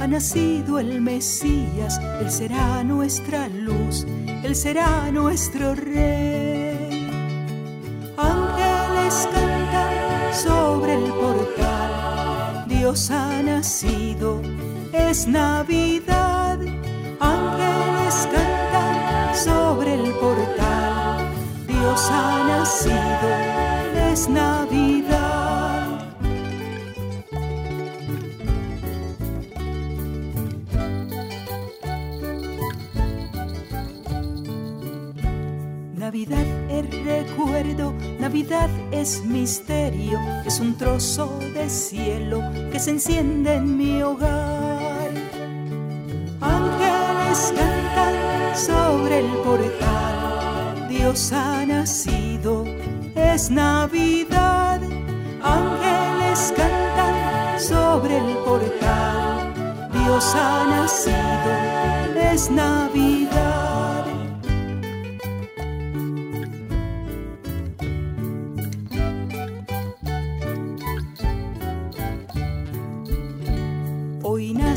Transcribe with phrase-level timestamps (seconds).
[0.00, 4.06] ha nacido el Mesías, Él será nuestra luz,
[4.42, 7.08] Él será nuestro rey.
[8.16, 14.40] Ángeles cantan sobre el portal, Dios ha nacido,
[14.92, 16.58] es Navidad.
[17.20, 21.28] Ángeles cantan sobre el portal,
[21.66, 24.89] Dios ha nacido, es Navidad.
[36.10, 43.76] Navidad es recuerdo, Navidad es misterio, es un trozo de cielo que se enciende en
[43.76, 45.08] mi hogar.
[46.40, 52.64] Ángeles cantan sobre el portal, Dios ha nacido,
[53.14, 54.80] es Navidad.
[55.40, 59.54] Ángeles cantan sobre el portal,
[59.92, 63.49] Dios ha nacido, es Navidad.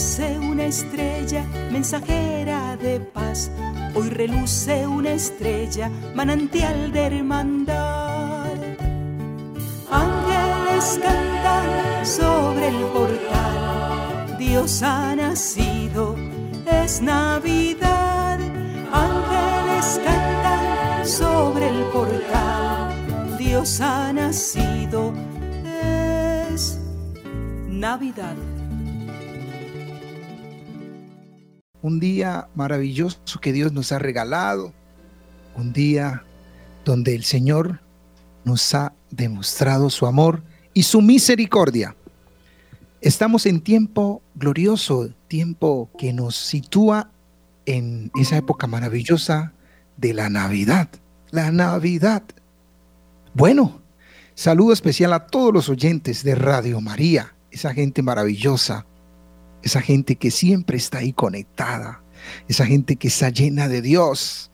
[0.04, 3.50] Nace una estrella, mensajera de paz.
[3.96, 8.52] Hoy reluce una estrella, manantial de hermandad.
[9.90, 14.38] Ángeles cantan sobre el portal.
[14.38, 16.18] Dios ha nacido,
[16.66, 18.40] es Navidad.
[18.92, 23.38] Ángeles cantan sobre el portal.
[23.38, 25.14] Dios ha nacido,
[26.52, 26.78] es
[27.70, 28.36] Navidad.
[31.84, 34.74] Un día maravilloso que Dios nos ha regalado,
[35.56, 36.24] un día
[36.86, 37.82] donde el Señor
[38.46, 40.42] nos ha demostrado su amor
[40.74, 41.96] y su misericordia.
[43.02, 47.12] Estamos en tiempo glorioso, tiempo que nos sitúa
[47.66, 49.52] en esa época maravillosa
[49.98, 50.88] de la Navidad.
[51.32, 52.24] La Navidad.
[53.34, 53.82] Bueno,
[54.36, 58.86] saludo especial a todos los oyentes de Radio María, esa gente maravillosa
[59.64, 62.04] esa gente que siempre está ahí conectada,
[62.48, 64.52] esa gente que está llena de Dios,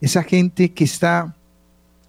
[0.00, 1.36] esa gente que está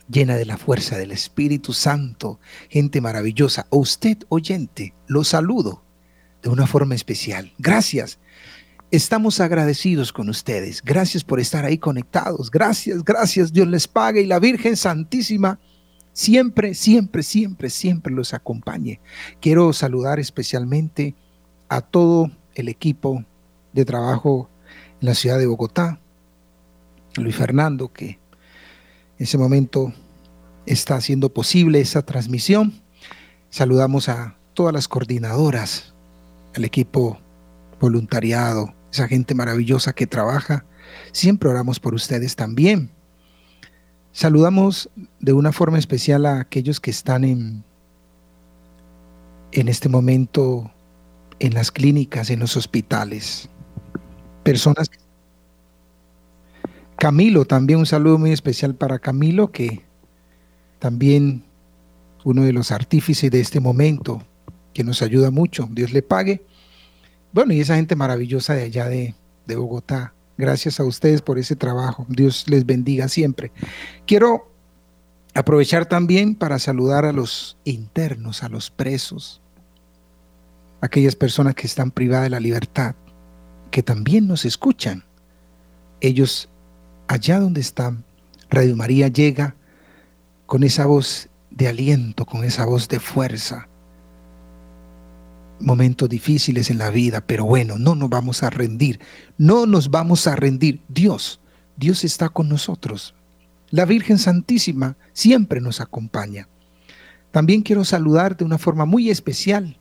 [0.10, 2.40] llena de la fuerza del Espíritu Santo,
[2.70, 3.66] gente maravillosa.
[3.72, 5.84] A usted, oyente, lo saludo
[6.44, 7.54] de una forma especial.
[7.58, 8.20] Gracias.
[8.92, 10.82] Estamos agradecidos con ustedes.
[10.84, 12.52] Gracias por estar ahí conectados.
[12.52, 13.54] Gracias, gracias.
[13.54, 15.60] Dios les pague y la Virgen Santísima
[16.12, 19.00] siempre, siempre, siempre, siempre los acompañe.
[19.40, 21.16] Quiero saludar especialmente
[21.70, 23.24] a todo el equipo
[23.74, 24.50] de trabajo
[25.00, 26.00] en la ciudad de Bogotá,
[27.16, 28.20] Luis Fernando, que
[29.18, 29.94] en ese momento
[30.66, 32.82] está haciendo posible esa transmisión.
[33.50, 35.94] Saludamos a todas las coordinadoras,
[36.56, 37.20] al equipo
[37.80, 40.66] voluntariado, esa gente maravillosa que trabaja.
[41.12, 42.92] Siempre oramos por ustedes también.
[44.12, 44.90] Saludamos
[45.20, 47.64] de una forma especial a aquellos que están en,
[49.52, 50.72] en este momento
[51.42, 53.50] en las clínicas, en los hospitales.
[54.44, 54.90] Personas.
[56.98, 59.82] Camilo, también un saludo muy especial para Camilo, que
[60.78, 61.44] también
[62.24, 64.22] uno de los artífices de este momento,
[64.72, 65.68] que nos ayuda mucho.
[65.72, 66.46] Dios le pague.
[67.34, 69.16] Bueno, y esa gente maravillosa de allá de,
[69.48, 70.14] de Bogotá.
[70.38, 72.06] Gracias a ustedes por ese trabajo.
[72.08, 73.52] Dios les bendiga siempre.
[74.06, 74.52] Quiero
[75.34, 79.42] aprovechar también para saludar a los internos, a los presos,
[80.82, 82.96] aquellas personas que están privadas de la libertad,
[83.70, 85.04] que también nos escuchan.
[86.02, 86.50] Ellos,
[87.08, 88.04] allá donde están,
[88.50, 89.56] Radio María llega
[90.48, 93.68] con esa voz de aliento, con esa voz de fuerza.
[95.60, 99.00] Momentos difíciles en la vida, pero bueno, no nos vamos a rendir,
[99.38, 100.82] no nos vamos a rendir.
[100.90, 101.40] Dios,
[101.78, 103.14] Dios está con nosotros.
[103.70, 106.50] La Virgen Santísima siempre nos acompaña.
[107.30, 109.78] También quiero saludar de una forma muy especial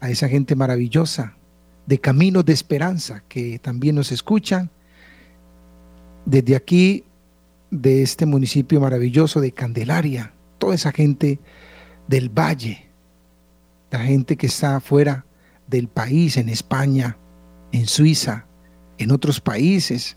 [0.00, 1.36] a esa gente maravillosa
[1.86, 4.70] de Caminos de Esperanza que también nos escuchan.
[6.24, 7.04] Desde aquí,
[7.70, 11.38] de este municipio maravilloso de Candelaria, toda esa gente
[12.08, 12.88] del valle,
[13.90, 15.24] la gente que está fuera
[15.66, 17.16] del país, en España,
[17.72, 18.46] en Suiza,
[18.98, 20.16] en otros países.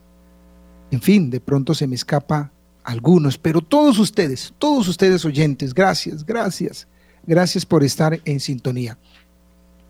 [0.91, 2.51] En fin, de pronto se me escapa
[2.83, 6.87] algunos, pero todos ustedes, todos ustedes oyentes, gracias, gracias,
[7.25, 8.97] gracias por estar en sintonía.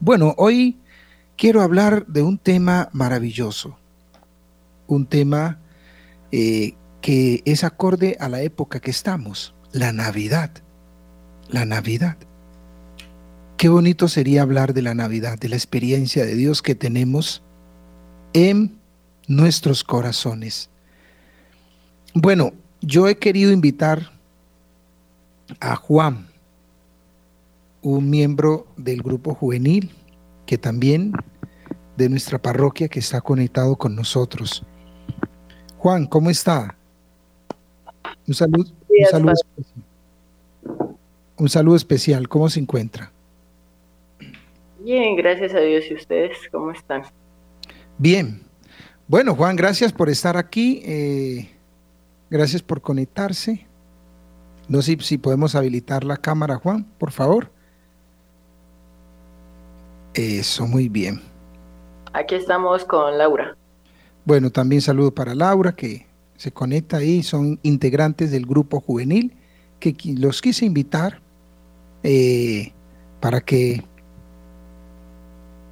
[0.05, 0.81] Bueno, hoy
[1.37, 3.77] quiero hablar de un tema maravilloso,
[4.85, 5.61] un tema
[6.29, 10.51] eh, que es acorde a la época que estamos, la Navidad,
[11.47, 12.17] la Navidad.
[13.55, 17.41] Qué bonito sería hablar de la Navidad, de la experiencia de Dios que tenemos
[18.33, 18.77] en
[19.29, 20.69] nuestros corazones.
[22.13, 22.51] Bueno,
[22.81, 24.11] yo he querido invitar
[25.61, 26.27] a Juan,
[27.83, 29.91] un miembro del grupo juvenil,
[30.45, 31.13] que también
[31.97, 34.65] de nuestra parroquia que está conectado con nosotros.
[35.77, 36.75] Juan, ¿cómo está?
[38.25, 40.97] Un saludo, un saludo, especial.
[41.37, 42.29] un saludo especial.
[42.29, 43.11] ¿Cómo se encuentra?
[44.79, 45.85] Bien, gracias a Dios.
[45.89, 47.03] ¿Y ustedes cómo están?
[47.97, 48.41] Bien.
[49.07, 50.81] Bueno, Juan, gracias por estar aquí.
[50.85, 51.49] Eh,
[52.29, 53.67] gracias por conectarse.
[54.69, 57.51] No sé si podemos habilitar la cámara, Juan, por favor.
[60.13, 61.21] Eso, muy bien.
[62.13, 63.57] Aquí estamos con Laura.
[64.25, 66.05] Bueno, también saludo para Laura, que
[66.37, 69.35] se conecta ahí, son integrantes del grupo juvenil,
[69.79, 71.21] que los quise invitar
[72.03, 72.71] eh,
[73.19, 73.83] para que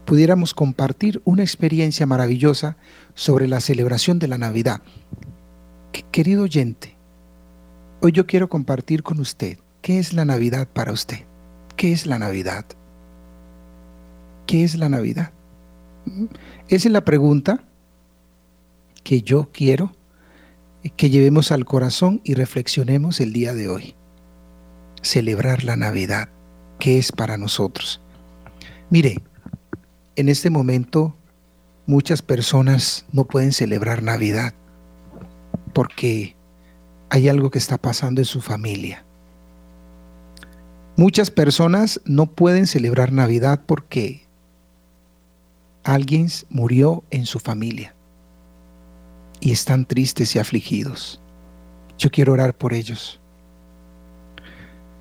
[0.05, 2.77] pudiéramos compartir una experiencia maravillosa
[3.13, 4.81] sobre la celebración de la Navidad.
[6.11, 6.97] Querido oyente,
[8.01, 11.19] hoy yo quiero compartir con usted qué es la Navidad para usted.
[11.77, 12.65] ¿Qué es la Navidad?
[14.51, 15.31] ¿Qué es la Navidad?
[16.67, 17.63] Esa es la pregunta
[19.01, 19.93] que yo quiero
[20.97, 23.95] que llevemos al corazón y reflexionemos el día de hoy.
[25.01, 26.27] Celebrar la Navidad,
[26.79, 28.01] ¿qué es para nosotros?
[28.89, 29.21] Mire,
[30.17, 31.15] en este momento
[31.85, 34.53] muchas personas no pueden celebrar Navidad
[35.71, 36.35] porque
[37.09, 39.05] hay algo que está pasando en su familia.
[40.97, 44.29] Muchas personas no pueden celebrar Navidad porque
[45.83, 47.95] alguien murió en su familia
[49.39, 51.19] y están tristes y afligidos.
[51.97, 53.19] Yo quiero orar por ellos.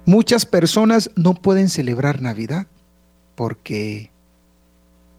[0.07, 2.67] Muchas personas no pueden celebrar Navidad
[3.35, 4.11] porque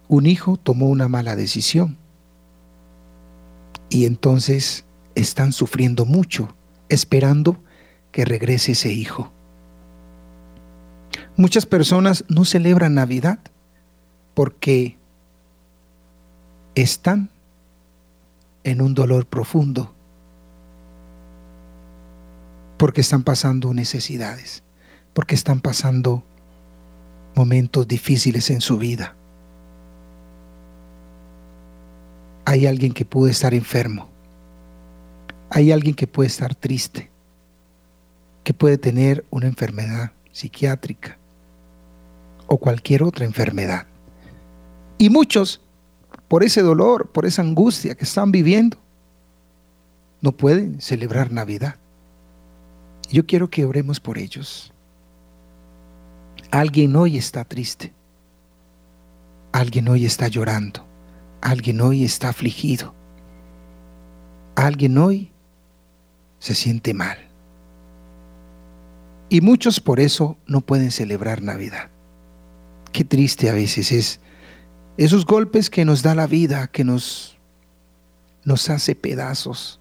[0.08, 1.98] un hijo tomó una mala decisión
[3.90, 4.86] y entonces
[5.16, 6.56] están sufriendo mucho
[6.90, 7.64] esperando
[8.12, 9.32] que regrese ese hijo.
[11.38, 13.40] Muchas personas no celebran Navidad
[14.34, 14.98] porque
[16.76, 17.30] están
[18.64, 19.94] en un dolor profundo
[22.78, 24.64] porque están pasando necesidades,
[25.14, 26.24] porque están pasando
[27.36, 29.16] momentos difíciles en su vida.
[32.46, 34.10] Hay alguien que puede estar enfermo,
[35.50, 37.10] hay alguien que puede estar triste,
[38.44, 41.18] que puede tener una enfermedad psiquiátrica
[42.48, 43.86] o cualquier otra enfermedad.
[44.98, 45.62] Y muchos
[46.32, 48.78] por ese dolor, por esa angustia que están viviendo,
[50.22, 51.76] no pueden celebrar Navidad.
[53.12, 54.72] Yo quiero que oremos por ellos.
[56.50, 57.92] Alguien hoy está triste.
[59.52, 60.86] Alguien hoy está llorando.
[61.42, 62.96] Alguien hoy está afligido.
[64.56, 65.34] Alguien hoy
[66.40, 67.18] se siente mal.
[69.28, 71.90] Y muchos por eso no pueden celebrar Navidad.
[72.94, 74.22] Qué triste a veces es
[74.98, 77.38] esos golpes que nos da la vida, que nos,
[78.44, 79.80] nos hace pedazos.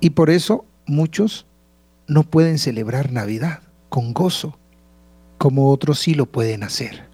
[0.00, 1.46] Y por eso muchos
[2.06, 4.58] no pueden celebrar Navidad con gozo,
[5.38, 7.08] como otros sí lo pueden hacer.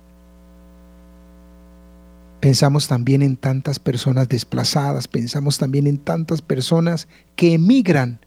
[2.40, 8.20] Pensamos también en tantas personas desplazadas, pensamos también en tantas personas que emigran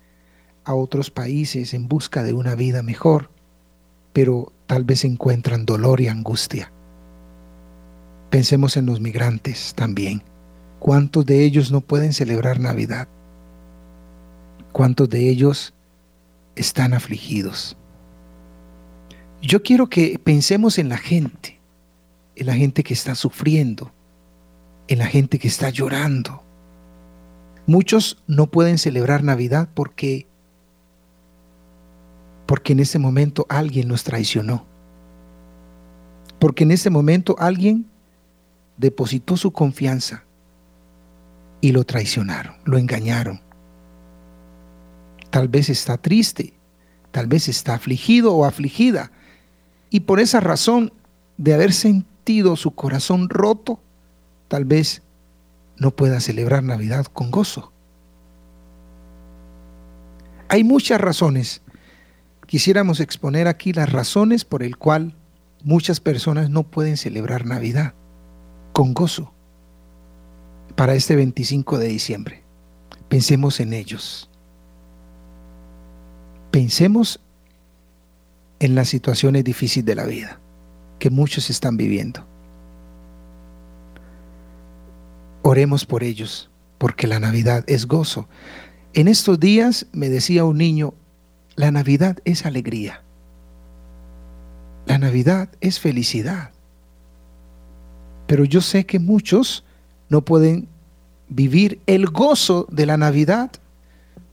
[0.65, 3.29] a otros países en busca de una vida mejor,
[4.12, 6.71] pero tal vez encuentran dolor y angustia.
[8.29, 10.21] Pensemos en los migrantes también.
[10.79, 13.07] ¿Cuántos de ellos no pueden celebrar Navidad?
[14.71, 15.74] ¿Cuántos de ellos
[16.55, 17.75] están afligidos?
[19.41, 21.59] Yo quiero que pensemos en la gente,
[22.36, 23.91] en la gente que está sufriendo,
[24.88, 26.43] en la gente que está llorando.
[27.65, 30.27] Muchos no pueden celebrar Navidad porque
[32.45, 34.65] porque en ese momento alguien nos traicionó.
[36.39, 37.86] Porque en ese momento alguien
[38.79, 40.24] depositó su confianza
[41.62, 43.41] y lo traicionaron, lo engañaron.
[45.29, 46.53] Tal vez está triste,
[47.12, 49.12] tal vez está afligido o afligida
[49.89, 50.93] y por esa razón
[51.38, 53.81] de haber sentido su corazón roto,
[54.48, 55.01] tal vez
[55.77, 57.74] no pueda celebrar Navidad con gozo.
[60.48, 61.62] Hay muchas razones.
[62.48, 65.15] Quisiéramos exponer aquí las razones por el cual
[65.63, 67.93] muchas personas no pueden celebrar Navidad
[68.73, 69.31] con gozo
[70.75, 72.43] para este 25 de diciembre.
[73.09, 74.29] Pensemos en ellos.
[76.51, 77.19] Pensemos
[78.59, 80.39] en las situaciones difíciles de la vida.
[80.99, 82.27] que muchos están viviendo.
[85.43, 88.27] Oremos por ellos, porque la Navidad es gozo.
[88.93, 90.93] En estos días me decía un niño,
[91.55, 93.01] la Navidad es alegría.
[94.85, 96.51] La Navidad es felicidad.
[98.29, 99.63] Pero yo sé que muchos
[100.07, 100.67] no pueden
[101.29, 103.50] vivir el gozo de la Navidad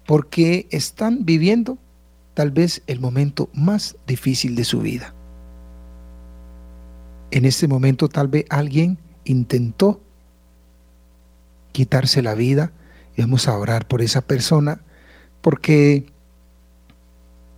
[0.05, 1.79] porque están viviendo
[2.35, 5.15] tal vez el momento más difícil de su vida.
[7.31, 10.03] En este momento tal vez alguien intentó
[11.73, 12.73] quitarse la vida
[13.17, 14.83] y vamos a orar por esa persona
[15.41, 16.05] porque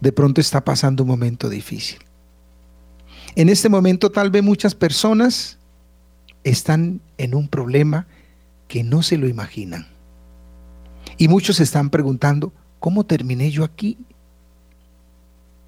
[0.00, 1.98] de pronto está pasando un momento difícil.
[3.34, 5.57] En este momento tal vez muchas personas
[6.50, 8.06] están en un problema
[8.68, 9.86] que no se lo imaginan.
[11.16, 13.98] Y muchos están preguntando, ¿cómo terminé yo aquí?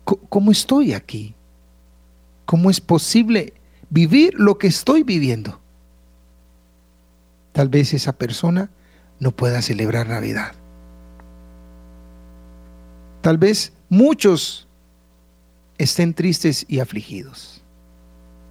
[0.05, 1.35] ¿Cómo estoy aquí?
[2.47, 3.55] ¿Cómo es posible
[3.91, 5.61] vivir lo que estoy viviendo?
[7.53, 8.71] Tal vez esa persona
[9.19, 10.53] no pueda celebrar Navidad.
[13.21, 14.67] Tal vez muchos
[15.79, 17.63] estén tristes y afligidos.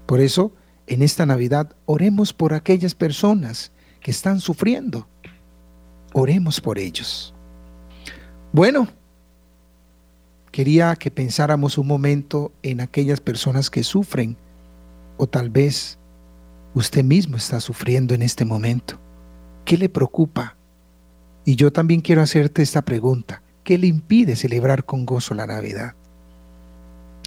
[0.06, 0.52] Por eso,
[0.90, 5.08] en esta Navidad, oremos por aquellas personas que están sufriendo.
[6.14, 7.34] Oremos por ellos.
[8.52, 8.88] Bueno,
[10.52, 14.36] quería que pensáramos un momento en aquellas personas que sufren
[15.18, 16.00] o tal vez
[16.74, 19.00] usted mismo está sufriendo en este momento.
[19.66, 20.56] ¿Qué le preocupa?
[21.46, 23.44] Y yo también quiero hacerte esta pregunta.
[23.64, 25.94] ¿Qué le impide celebrar con gozo la Navidad?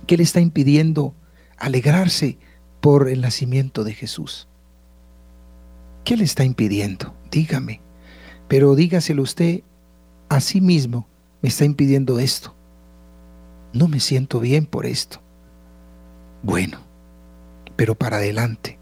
[0.09, 1.15] ¿Qué le está impidiendo
[1.57, 2.39] alegrarse
[2.83, 4.49] por el nacimiento de Jesús?
[6.05, 7.15] ¿Qué le está impidiendo?
[7.31, 7.81] Dígame.
[8.49, 9.63] Pero dígaselo usted
[10.29, 11.07] a sí mismo.
[11.41, 12.55] Me está impidiendo esto.
[13.73, 15.23] No me siento bien por esto.
[16.43, 16.81] Bueno,
[17.77, 18.79] pero para adelante.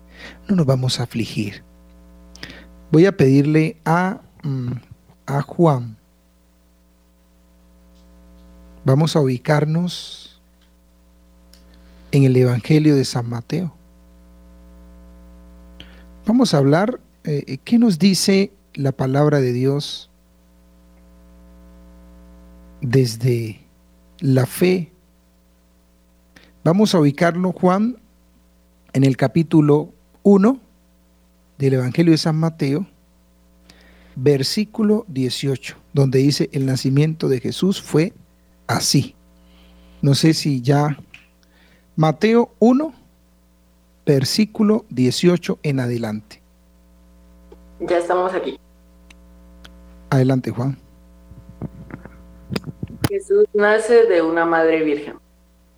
[0.48, 1.62] No nos vamos a afligir.
[2.90, 4.72] Voy a pedirle a, mm,
[5.26, 5.98] a Juan.
[8.86, 10.40] Vamos a ubicarnos
[12.12, 13.74] en el Evangelio de San Mateo.
[16.26, 20.10] Vamos a hablar eh, ¿qué nos dice la palabra de Dios
[22.80, 23.60] desde
[24.20, 24.90] la fe?
[26.64, 27.98] Vamos a ubicarlo, Juan,
[28.94, 30.58] en el capítulo 1
[31.58, 32.86] del Evangelio de San Mateo,
[34.16, 38.14] versículo 18, donde dice, el nacimiento de Jesús fue
[38.66, 39.14] así.
[40.00, 40.98] No sé si ya...
[41.96, 42.94] Mateo 1,
[44.14, 46.42] versículo 18 en adelante.
[47.78, 48.58] Ya estamos aquí.
[50.10, 50.76] Adelante, Juan.
[53.08, 55.14] Jesús nace de una madre virgen.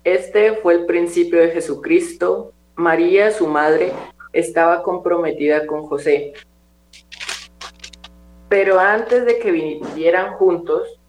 [0.03, 2.51] Este fue el principio de Jesucristo.
[2.75, 3.93] María, su madre,
[4.31, 6.33] estaba comprometida con José.
[8.49, 10.99] Pero antes de que vivieran juntos,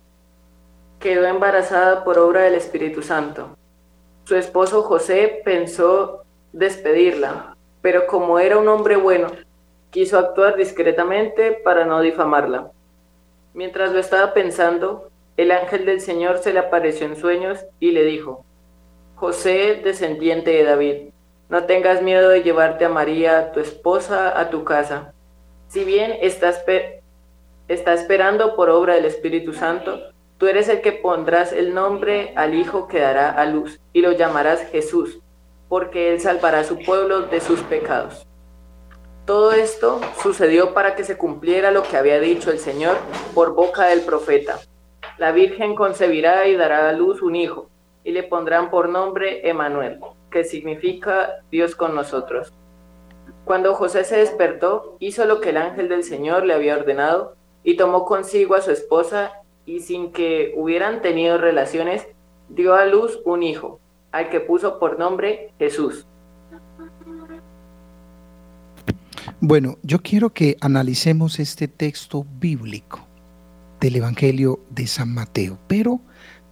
[0.98, 3.56] quedó embarazada por obra del Espíritu Santo.
[4.24, 6.23] Su esposo José pensó
[6.54, 9.28] despedirla, pero como era un hombre bueno,
[9.90, 12.70] quiso actuar discretamente para no difamarla.
[13.52, 18.04] Mientras lo estaba pensando, el ángel del Señor se le apareció en sueños y le
[18.04, 18.44] dijo,
[19.16, 20.96] José, descendiente de David,
[21.48, 25.12] no tengas miedo de llevarte a María, tu esposa, a tu casa.
[25.66, 26.54] Si bien está,
[27.66, 30.00] está esperando por obra del Espíritu Santo,
[30.38, 34.12] tú eres el que pondrás el nombre al Hijo que dará a luz, y lo
[34.12, 35.20] llamarás Jesús,
[35.68, 38.26] porque él salvará a su pueblo de sus pecados.
[39.24, 42.96] Todo esto sucedió para que se cumpliera lo que había dicho el Señor
[43.34, 44.60] por boca del profeta.
[45.16, 47.70] La Virgen concebirá y dará a luz un hijo,
[48.02, 52.52] y le pondrán por nombre Emanuel, que significa Dios con nosotros.
[53.44, 57.76] Cuando José se despertó, hizo lo que el ángel del Señor le había ordenado, y
[57.76, 62.06] tomó consigo a su esposa, y sin que hubieran tenido relaciones,
[62.50, 63.80] dio a luz un hijo,
[64.14, 66.06] al que puso por nombre Jesús
[69.40, 73.06] Bueno, yo quiero que analicemos este texto bíblico
[73.80, 76.00] del Evangelio de San Mateo, pero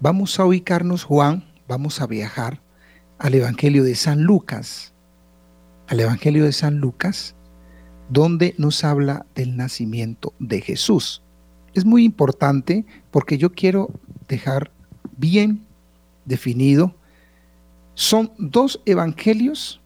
[0.01, 2.61] vamos a ubicarnos, Juan, vamos a viajar
[3.19, 4.93] al Evangelio de San Lucas,
[5.87, 7.37] al Evangelio de San Lucas,
[8.11, 11.23] donde nos habla del nacimiento de Jesús.
[11.75, 13.89] Es muy importante porque yo quiero
[14.29, 14.73] dejar
[15.17, 15.65] bien
[16.25, 16.95] definido,
[17.95, 19.81] son dos evangelios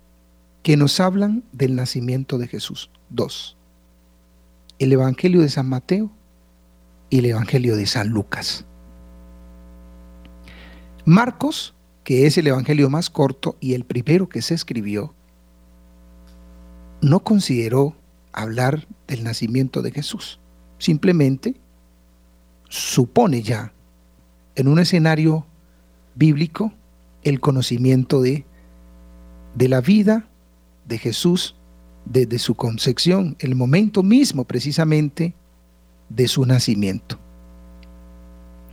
[0.63, 2.91] que nos hablan del nacimiento de Jesús.
[3.09, 3.57] Dos.
[4.79, 6.11] El Evangelio de San Mateo
[7.09, 8.65] y el Evangelio de San Lucas.
[11.05, 15.15] Marcos, que es el Evangelio más corto y el primero que se escribió,
[17.01, 17.97] no consideró
[18.33, 20.41] hablar del nacimiento de Jesús.
[20.79, 21.55] Simplemente
[22.69, 23.73] supone ya
[24.57, 25.47] en un escenario
[26.17, 26.73] bíblico
[27.27, 28.47] el conocimiento de,
[29.57, 30.29] de la vida
[30.87, 31.57] de Jesús
[32.05, 35.35] desde su concepción, el momento mismo precisamente
[36.09, 37.19] de su nacimiento.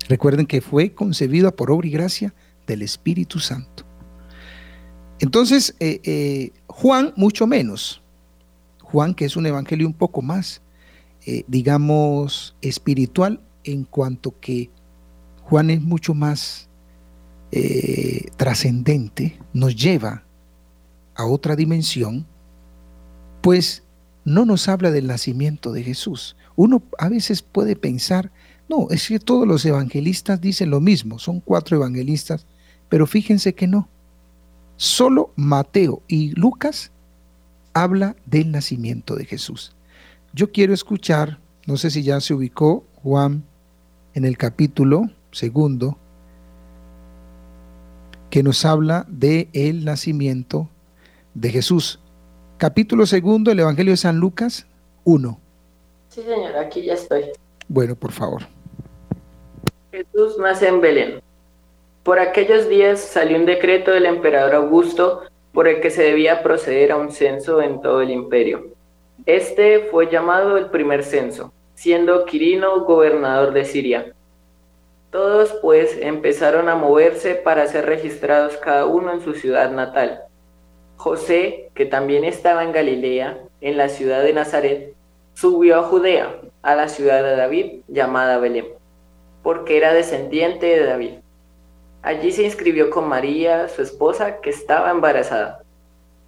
[0.07, 2.35] Recuerden que fue concebida por obra y gracia
[2.67, 3.85] del Espíritu Santo.
[5.19, 8.03] Entonces, eh, eh, Juan mucho menos.
[8.83, 10.61] Juan, que es un evangelio un poco más,
[11.25, 14.69] eh, digamos, espiritual, en cuanto que
[15.41, 16.69] Juan es mucho más
[18.35, 20.23] trascendente, nos lleva
[21.15, 22.25] a otra dimensión,
[23.41, 23.83] pues
[24.25, 26.35] no nos habla del nacimiento de Jesús.
[26.55, 28.31] Uno a veces puede pensar,
[28.69, 32.45] no, es que todos los evangelistas dicen lo mismo, son cuatro evangelistas,
[32.89, 33.89] pero fíjense que no.
[34.77, 36.91] Solo Mateo y Lucas
[37.73, 39.75] habla del nacimiento de Jesús.
[40.33, 43.43] Yo quiero escuchar, no sé si ya se ubicó Juan
[44.13, 45.97] en el capítulo segundo,
[48.33, 50.67] que nos habla de el nacimiento
[51.35, 51.99] de Jesús.
[52.57, 54.65] Capítulo segundo, el Evangelio de San Lucas
[55.03, 55.39] 1.
[56.07, 57.25] Sí, señor, aquí ya estoy.
[57.67, 58.41] Bueno, por favor.
[59.91, 61.21] Jesús nace en Belén.
[62.01, 65.21] Por aquellos días salió un decreto del emperador Augusto
[65.51, 68.65] por el que se debía proceder a un censo en todo el imperio.
[69.27, 74.11] Este fue llamado el primer censo, siendo Quirino gobernador de Siria.
[75.13, 80.23] Todos pues empezaron a moverse para ser registrados cada uno en su ciudad natal.
[80.97, 84.95] José, que también estaba en Galilea, en la ciudad de Nazaret,
[85.35, 88.67] subió a Judea, a la ciudad de David, llamada Belén,
[89.43, 91.13] porque era descendiente de David
[92.01, 95.63] Allí se inscribió con María, su esposa, que estaba embarazada.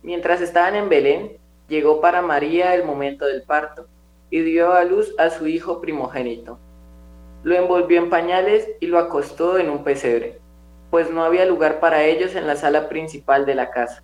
[0.04, 3.88] Mientras estaban en Belén, llegó para María el momento del parto
[4.30, 6.60] y dio a luz a su hijo primogénito.
[7.46, 10.40] Lo envolvió en pañales y lo acostó en un pesebre,
[10.90, 14.02] pues no había lugar para ellos en la sala principal de la casa.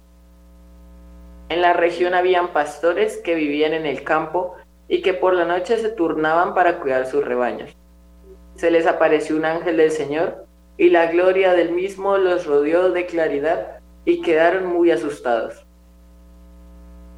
[1.50, 5.78] En la región habían pastores que vivían en el campo y que por la noche
[5.78, 7.76] se turnaban para cuidar sus rebaños.
[8.58, 10.46] Se les apareció un ángel del Señor
[10.78, 15.66] y la gloria del mismo los rodeó de claridad y quedaron muy asustados.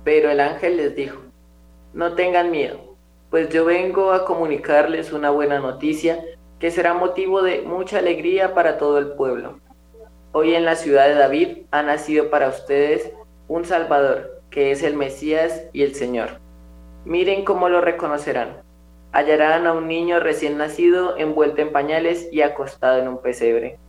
[0.06, 1.20] Pero el ángel les dijo,
[1.94, 2.93] no tengan miedo,
[3.34, 6.24] pues yo vengo a comunicarles una buena noticia
[6.60, 9.60] que será motivo de mucha alegría para todo el pueblo.
[10.34, 13.12] Hoy en la ciudad de David ha nacido para ustedes
[13.48, 16.42] un Salvador, que es el Mesías y el Señor.
[17.06, 18.62] Miren cómo lo reconocerán
[19.14, 23.80] hallarán a un niño recién nacido envuelto en pañales y acostado en un pesebre.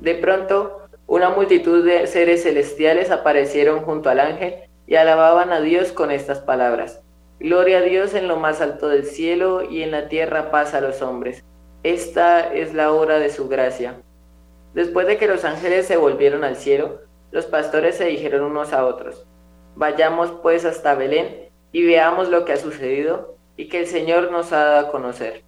[0.00, 5.92] De pronto, una multitud de seres celestiales aparecieron junto al ángel y alababan a Dios
[5.92, 7.01] con estas palabras.
[7.42, 10.80] Gloria a Dios en lo más alto del cielo y en la tierra paz a
[10.80, 11.42] los hombres.
[11.82, 13.96] Esta es la hora de su gracia.
[14.74, 17.00] Después de que los ángeles se volvieron al cielo,
[17.32, 19.26] los pastores se dijeron unos a otros,
[19.74, 24.52] Vayamos pues hasta Belén y veamos lo que ha sucedido y que el Señor nos
[24.52, 25.42] ha dado a conocer.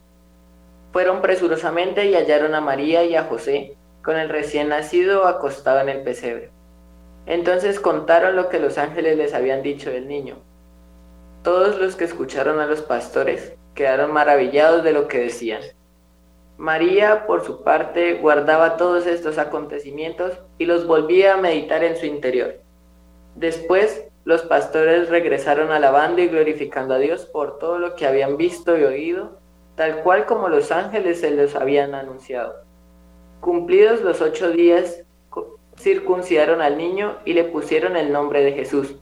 [0.91, 5.91] Fueron presurosamente y hallaron a María y a José con el recién nacido acostado en
[5.91, 6.51] el pesebre.
[7.27, 10.43] Entonces contaron lo que los ángeles les habían dicho del niño.
[11.45, 15.61] Todos los que escucharon a los pastores quedaron maravillados de lo que decían.
[16.57, 22.07] María, por su parte, guardaba todos estos acontecimientos y los volvía a meditar en su
[22.07, 22.61] interior.
[23.35, 28.79] Después los pastores regresaron alabando y glorificando a Dios por todo lo que habían visto
[28.79, 29.39] y oído,
[29.75, 32.55] tal cual como los ángeles se los habían anunciado.
[33.41, 35.05] Cumplidos los ocho días,
[35.77, 38.97] circuncidaron al niño y le pusieron el nombre de Jesús,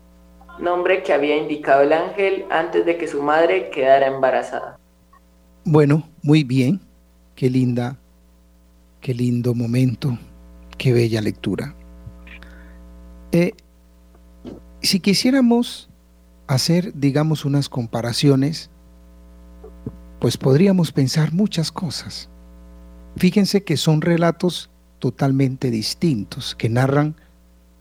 [0.58, 4.78] nombre que había indicado el ángel antes de que su madre quedara embarazada.
[5.64, 6.80] Bueno, muy bien,
[7.34, 7.98] qué linda,
[9.00, 10.18] qué lindo momento,
[10.78, 11.74] qué bella lectura.
[13.30, 13.52] Eh,
[14.80, 15.88] si quisiéramos
[16.46, 18.70] hacer, digamos, unas comparaciones,
[20.20, 22.28] pues podríamos pensar muchas cosas.
[23.16, 27.16] Fíjense que son relatos totalmente distintos, que narran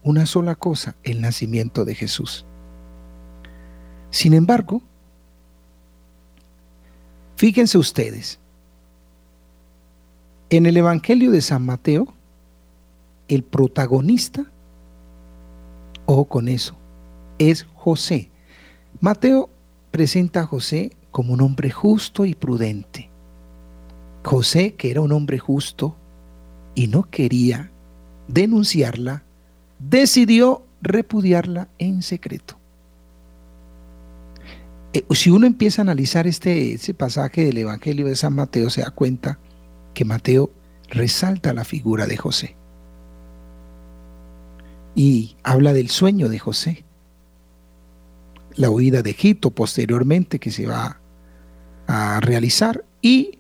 [0.04, 2.46] una sola cosa, el nacimiento de Jesús.
[4.12, 4.82] Sin embargo,
[7.38, 8.39] fíjense ustedes,
[10.50, 12.13] en el Evangelio de San Mateo,
[13.30, 14.45] el protagonista,
[16.06, 16.76] ojo con eso,
[17.39, 18.30] es José.
[19.00, 19.50] Mateo
[19.91, 23.10] presenta a José como un hombre justo y prudente.
[24.26, 25.95] José, que era un hombre justo
[26.76, 27.71] y no quería
[28.28, 29.24] denunciarla,
[29.80, 32.61] decidió repudiarla en secreto.
[34.93, 38.82] Eh, si uno empieza a analizar este, este pasaje del Evangelio de San Mateo, se
[38.82, 39.39] da cuenta
[39.93, 40.51] que Mateo
[40.89, 42.56] resalta la figura de José
[44.95, 46.84] y habla del sueño de José,
[48.56, 50.99] la huida de Egipto posteriormente que se va
[51.88, 53.39] a realizar y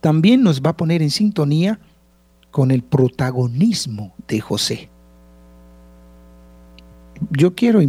[0.00, 1.78] también nos va a poner en sintonía
[2.50, 4.90] con el protagonismo de José.
[7.30, 7.80] Yo quiero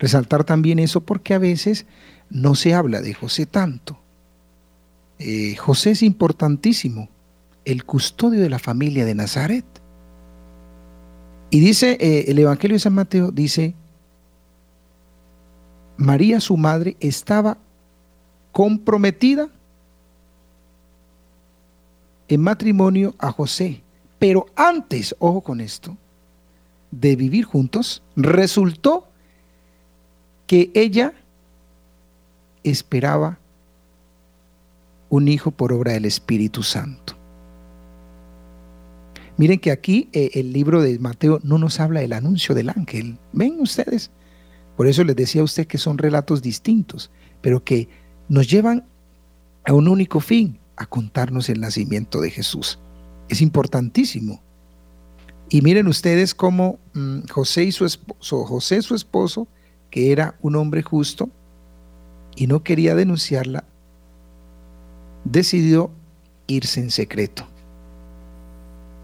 [0.00, 1.86] resaltar también eso porque a veces
[2.30, 4.00] no se habla de José tanto.
[5.18, 7.08] Eh, José es importantísimo,
[7.66, 9.66] el custodio de la familia de Nazaret.
[11.50, 13.74] Y dice eh, el Evangelio de San Mateo, dice,
[15.98, 17.58] María su madre estaba
[18.52, 19.50] comprometida
[22.28, 23.82] en matrimonio a José,
[24.18, 25.98] pero antes, ojo con esto,
[26.90, 29.09] de vivir juntos, resultó
[30.50, 31.12] que ella
[32.64, 33.38] esperaba
[35.08, 37.16] un hijo por obra del Espíritu Santo.
[39.36, 43.16] Miren que aquí eh, el libro de Mateo no nos habla del anuncio del ángel.
[43.32, 44.10] Ven ustedes.
[44.76, 47.88] Por eso les decía a usted que son relatos distintos, pero que
[48.28, 48.84] nos llevan
[49.66, 52.80] a un único fin, a contarnos el nacimiento de Jesús.
[53.28, 54.42] Es importantísimo.
[55.48, 59.46] Y miren ustedes cómo mm, José y su esposo, José su esposo,
[59.90, 61.28] que era un hombre justo
[62.36, 63.64] y no quería denunciarla,
[65.24, 65.90] decidió
[66.46, 67.46] irse en secreto.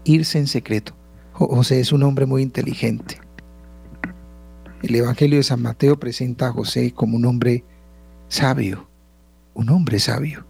[0.03, 0.93] Irse en secreto.
[1.33, 3.19] José es un hombre muy inteligente.
[4.81, 7.63] El Evangelio de San Mateo presenta a José como un hombre
[8.27, 8.87] sabio,
[9.53, 10.45] un hombre sabio.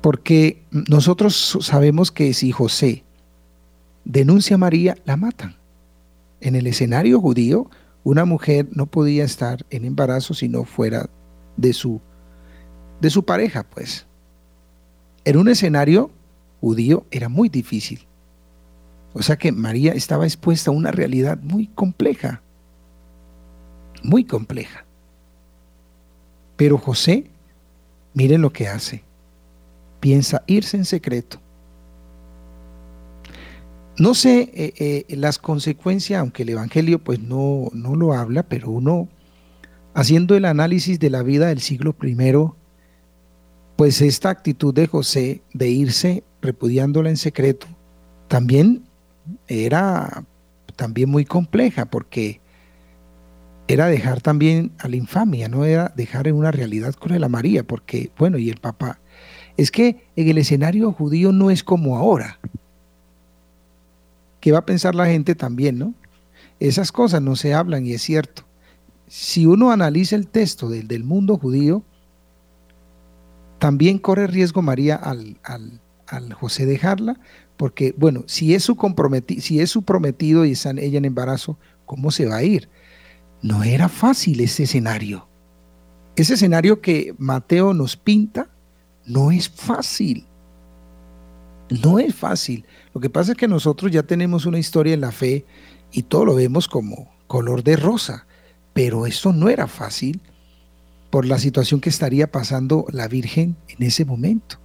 [0.00, 3.04] Porque nosotros sabemos que si José
[4.04, 5.56] denuncia a María, la matan.
[6.40, 7.70] En el escenario judío,
[8.04, 11.08] una mujer no podía estar en embarazo si no fuera
[11.56, 12.00] de su,
[13.00, 14.06] de su pareja, pues.
[15.24, 16.10] En un escenario
[16.60, 18.06] judío era muy difícil.
[19.12, 22.42] O sea que María estaba expuesta a una realidad muy compleja,
[24.02, 24.84] muy compleja.
[26.56, 27.30] Pero José,
[28.14, 29.04] miren lo que hace.
[30.00, 31.41] Piensa irse en secreto
[33.98, 38.70] no sé eh, eh, las consecuencias, aunque el Evangelio pues no, no lo habla, pero
[38.70, 39.08] uno
[39.94, 42.16] haciendo el análisis de la vida del siglo I,
[43.76, 47.66] pues esta actitud de José de irse repudiándola en secreto,
[48.28, 48.84] también
[49.46, 50.24] era
[50.76, 52.40] también muy compleja porque
[53.68, 57.62] era dejar también a la infamia, no era dejar en una realidad con la María,
[57.62, 59.00] porque bueno, y el papá,
[59.56, 62.40] es que en el escenario judío no es como ahora.
[64.42, 65.94] ¿Qué va a pensar la gente también, no?
[66.58, 68.42] Esas cosas no se hablan y es cierto.
[69.06, 71.84] Si uno analiza el texto del, del mundo judío,
[73.60, 77.20] también corre riesgo María al, al, José dejarla,
[77.56, 78.76] porque, bueno, si es, su
[79.38, 82.68] si es su prometido y está ella en embarazo, ¿cómo se va a ir?
[83.42, 85.28] No era fácil ese escenario.
[86.16, 88.50] Ese escenario que Mateo nos pinta
[89.06, 90.26] no es fácil.
[91.70, 92.66] No es fácil.
[92.94, 95.44] Lo que pasa es que nosotros ya tenemos una historia en la fe
[95.90, 98.26] y todo lo vemos como color de rosa,
[98.72, 100.20] pero eso no era fácil
[101.10, 104.56] por la situación que estaría pasando la Virgen en ese momento.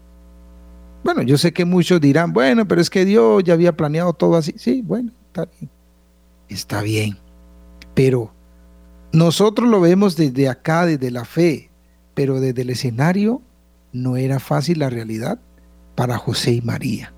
[1.04, 4.36] Bueno, yo sé que muchos dirán, bueno, pero es que Dios ya había planeado todo
[4.36, 4.54] así.
[4.58, 5.70] Sí, bueno, está bien.
[6.50, 7.18] Está bien.
[7.94, 8.32] Pero
[9.12, 11.70] nosotros lo vemos desde acá, desde la fe,
[12.13, 13.42] pero desde el escenario
[13.94, 15.40] no era fácil la realidad
[15.96, 17.13] para José y María.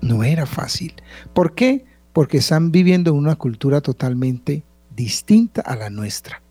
[0.00, 0.94] No era fácil.
[1.32, 1.84] ¿Por qué?
[2.12, 6.42] Porque están viviendo en una cultura totalmente distinta a la nuestra.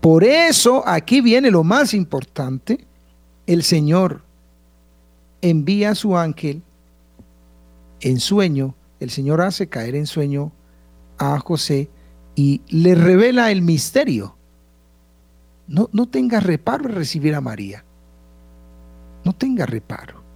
[0.00, 2.86] Por eso aquí viene lo más importante.
[3.46, 4.22] El Señor
[5.40, 6.62] envía a su ángel
[8.00, 8.74] en sueño.
[9.00, 10.52] El Señor hace caer en sueño
[11.18, 11.90] a José
[12.34, 14.36] y le revela el misterio.
[15.66, 17.84] No, no tenga reparo en recibir a María.
[19.24, 20.27] No tenga reparo.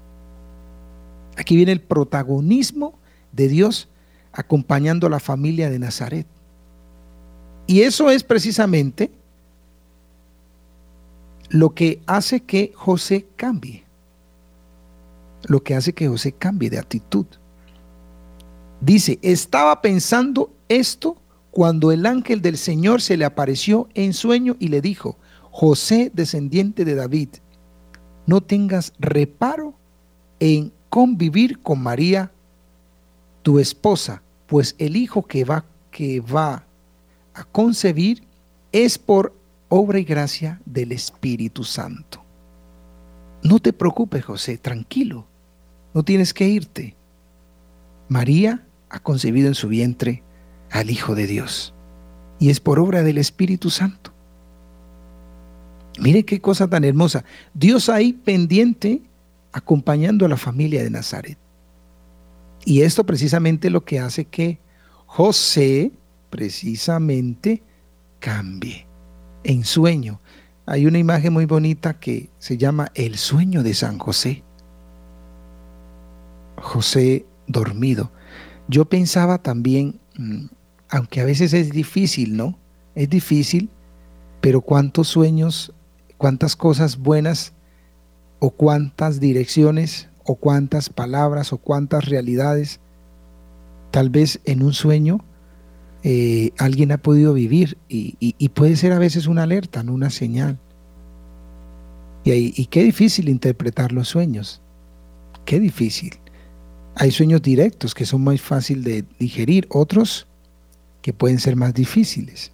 [1.37, 2.99] Aquí viene el protagonismo
[3.33, 3.89] de Dios
[4.33, 6.27] acompañando a la familia de Nazaret.
[7.67, 9.11] Y eso es precisamente
[11.49, 13.85] lo que hace que José cambie.
[15.45, 17.27] Lo que hace que José cambie de actitud.
[18.81, 21.17] Dice, estaba pensando esto
[21.51, 25.19] cuando el ángel del Señor se le apareció en sueño y le dijo,
[25.51, 27.29] José, descendiente de David,
[28.27, 29.75] no tengas reparo
[30.41, 32.31] en convivir con María,
[33.41, 36.67] tu esposa, pues el hijo que va, que va
[37.33, 38.25] a concebir
[38.73, 39.35] es por
[39.71, 42.23] obra y gracia del Espíritu Santo.
[43.43, 45.27] No te preocupes, José, tranquilo,
[45.95, 46.95] no tienes que irte.
[48.11, 50.23] María ha concebido en su vientre
[50.71, 51.73] al Hijo de Dios
[52.39, 54.13] y es por obra del Espíritu Santo.
[55.99, 57.25] Mire qué cosa tan hermosa.
[57.55, 59.01] Dios ahí pendiente
[59.53, 61.39] acompañando a la familia de Nazaret.
[62.65, 64.59] Y esto precisamente lo que hace que
[65.07, 65.93] José
[66.31, 67.63] precisamente
[68.21, 68.87] cambie
[69.45, 70.21] en sueño.
[70.65, 74.45] Hay una imagen muy bonita que se llama el sueño de San José.
[76.57, 78.13] José dormido.
[78.69, 80.47] Yo pensaba también, mm,
[80.89, 82.59] aunque a veces es difícil, ¿no?
[82.95, 83.69] Es difícil,
[84.41, 85.73] pero cuántos sueños,
[86.17, 87.53] cuántas cosas buenas
[88.45, 92.81] o cuántas direcciones o cuántas palabras o cuántas realidades
[93.93, 95.25] tal vez en un sueño
[96.03, 100.59] eh, alguien ha podido vivir y, puede ser a veces una alerta, no una señal.
[102.25, 104.61] Y, y qué difícil interpretar los sueños,
[105.45, 106.15] qué difícil.
[106.97, 110.27] Hay sueños directos que son más fáciles de digerir, otros
[111.01, 112.51] que pueden ser más difíciles.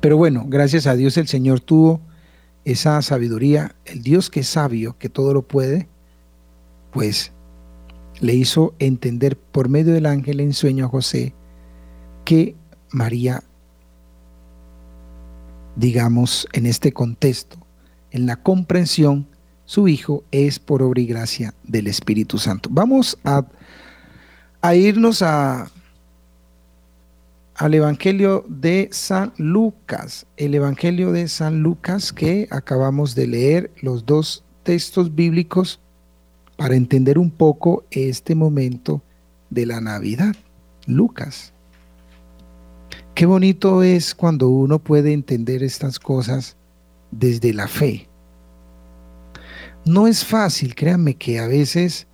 [0.00, 2.00] Pero bueno, gracias a Dios el Señor tuvo
[2.64, 5.88] esa sabiduría, el Dios que es sabio, que todo lo puede,
[6.92, 7.32] pues
[8.20, 11.34] le hizo entender por medio del ángel en sueño a José
[12.24, 12.54] que
[12.90, 13.42] María,
[15.76, 17.58] digamos, en este contexto,
[18.10, 19.26] en la comprensión,
[19.64, 22.68] su Hijo es por obra y gracia del Espíritu Santo.
[22.72, 23.46] Vamos a,
[24.60, 25.70] a irnos a,
[27.60, 34.06] al Evangelio de San Lucas, el Evangelio de San Lucas que acabamos de leer, los
[34.06, 35.78] dos textos bíblicos
[36.56, 39.02] para entender un poco este momento
[39.50, 40.34] de la Navidad.
[40.86, 41.52] Lucas.
[43.14, 46.56] Qué bonito es cuando uno puede entender estas cosas
[47.10, 48.08] desde la fe.
[49.84, 52.06] No es fácil, créanme que a veces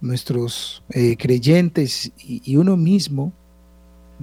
[0.00, 3.32] nuestros eh, creyentes y uno mismo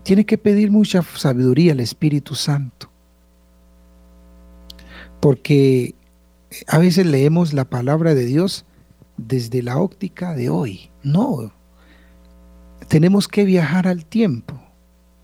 [0.02, 2.90] tiene que pedir mucha sabiduría al Espíritu Santo.
[5.20, 5.96] Porque
[6.68, 8.66] a veces leemos la palabra de Dios
[9.18, 10.90] desde la óptica de hoy.
[11.04, 11.54] No.
[12.88, 14.60] Tenemos que viajar al tiempo.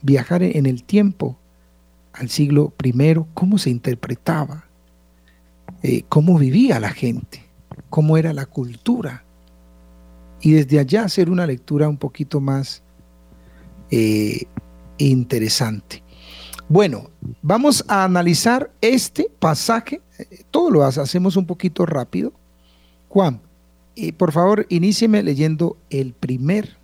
[0.02, 1.38] Viajar en el tiempo
[2.14, 4.66] al siglo I, cómo se interpretaba,
[5.84, 7.46] eh, cómo vivía la gente,
[7.90, 9.24] cómo era la cultura.
[10.42, 12.82] Y desde allá hacer una lectura un poquito más
[13.92, 14.46] eh,
[15.00, 16.04] interesante.
[16.68, 17.10] Bueno,
[17.42, 20.02] vamos a analizar este pasaje.
[20.52, 22.32] Todo lo hacemos un poquito rápido.
[23.08, 23.42] Juan,
[23.96, 26.78] y por favor, inícieme leyendo el primer,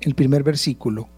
[0.00, 1.08] el primer versículo.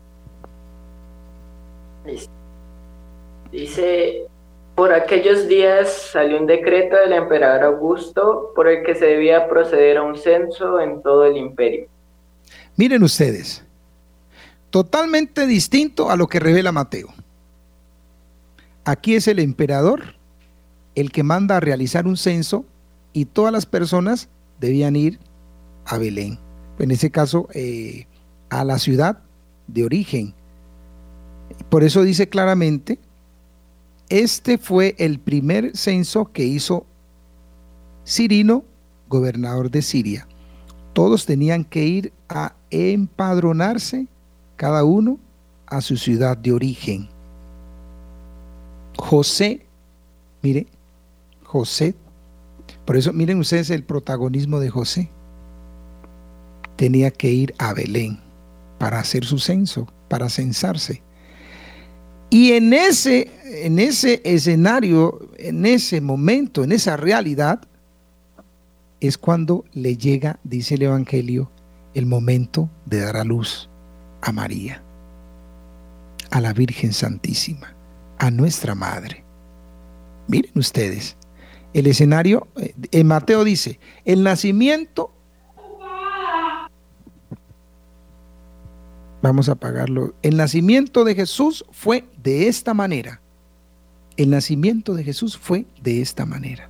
[3.50, 4.26] Dice,
[4.74, 9.96] por aquellos días salió un decreto del emperador Augusto por el que se debía proceder
[9.96, 11.88] a un censo en todo el imperio.
[12.76, 13.64] Miren ustedes,
[14.70, 17.08] totalmente distinto a lo que revela Mateo.
[18.84, 20.16] Aquí es el emperador
[20.94, 22.64] el que manda a realizar un censo
[23.12, 24.28] y todas las personas
[24.60, 25.18] debían ir
[25.84, 26.38] a Belén.
[26.78, 28.06] En ese caso, eh,
[28.48, 29.20] a la ciudad
[29.66, 30.34] de origen.
[31.68, 32.98] Por eso dice claramente,
[34.08, 36.86] este fue el primer censo que hizo
[38.06, 38.64] Cirino,
[39.08, 40.26] gobernador de Siria.
[40.92, 44.08] Todos tenían que ir a empadronarse
[44.60, 45.18] cada uno
[45.64, 47.08] a su ciudad de origen.
[48.98, 49.64] José,
[50.42, 50.66] mire,
[51.44, 51.94] José,
[52.84, 55.10] por eso miren ustedes el protagonismo de José.
[56.76, 58.20] Tenía que ir a Belén
[58.76, 61.02] para hacer su censo, para censarse.
[62.28, 63.30] Y en ese,
[63.64, 67.62] en ese escenario, en ese momento, en esa realidad,
[69.00, 71.50] es cuando le llega, dice el Evangelio,
[71.94, 73.69] el momento de dar a luz
[74.22, 74.82] a María,
[76.30, 77.74] a la Virgen Santísima,
[78.18, 79.24] a nuestra Madre.
[80.28, 81.16] Miren ustedes,
[81.72, 85.12] el escenario, eh, en Mateo dice, el nacimiento,
[89.22, 93.20] vamos a apagarlo, el nacimiento de Jesús fue de esta manera.
[94.16, 96.68] El nacimiento de Jesús fue de esta manera.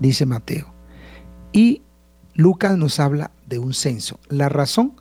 [0.00, 0.72] Dice Mateo.
[1.52, 1.82] Y
[2.34, 4.20] Lucas nos habla de un censo.
[4.28, 4.94] La razón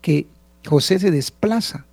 [0.00, 0.26] que
[0.66, 1.86] José se desplaza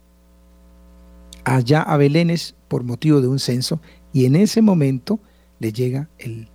[1.44, 2.34] allá a Belén
[2.68, 5.20] por motivo de un censo y en ese momento
[5.60, 6.50] le llega el,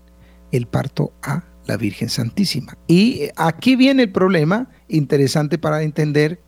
[0.51, 2.77] el parto a la Virgen Santísima.
[2.87, 6.41] Y aquí viene el problema interesante para entender.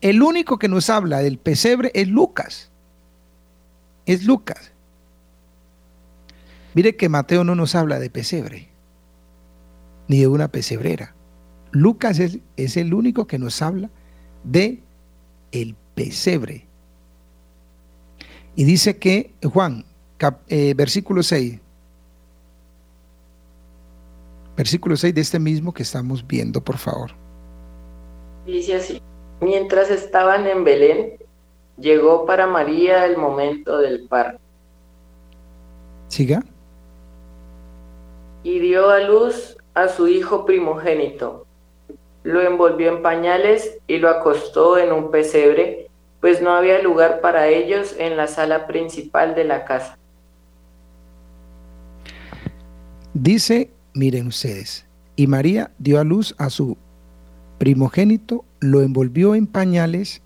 [0.00, 2.70] El único que nos habla del pesebre es Lucas.
[4.06, 4.72] es Lucas.
[6.74, 8.68] Mire que Mateo no nos habla de pesebre,
[10.08, 11.14] ni de una pesebrera.
[11.72, 13.90] Lucas es, es el único que nos habla
[14.44, 14.80] de
[15.52, 16.66] el pesebre.
[18.56, 19.84] Y dice que, Juan,
[20.48, 21.60] eh, versículo 6,
[24.56, 27.12] versículo 6 de este mismo que estamos viendo, por favor.
[28.44, 29.02] Dice así,
[29.40, 31.12] mientras estaban en Belén,
[31.78, 34.40] llegó para María el momento del parto.
[36.08, 36.44] Siga.
[38.42, 41.46] Y dio a luz a su hijo primogénito.
[42.22, 45.88] Lo envolvió en pañales y lo acostó en un pesebre,
[46.20, 49.96] pues no había lugar para ellos en la sala principal de la casa.
[53.14, 56.76] Dice, miren ustedes, y María dio a luz a su
[57.58, 60.22] primogénito, lo envolvió en pañales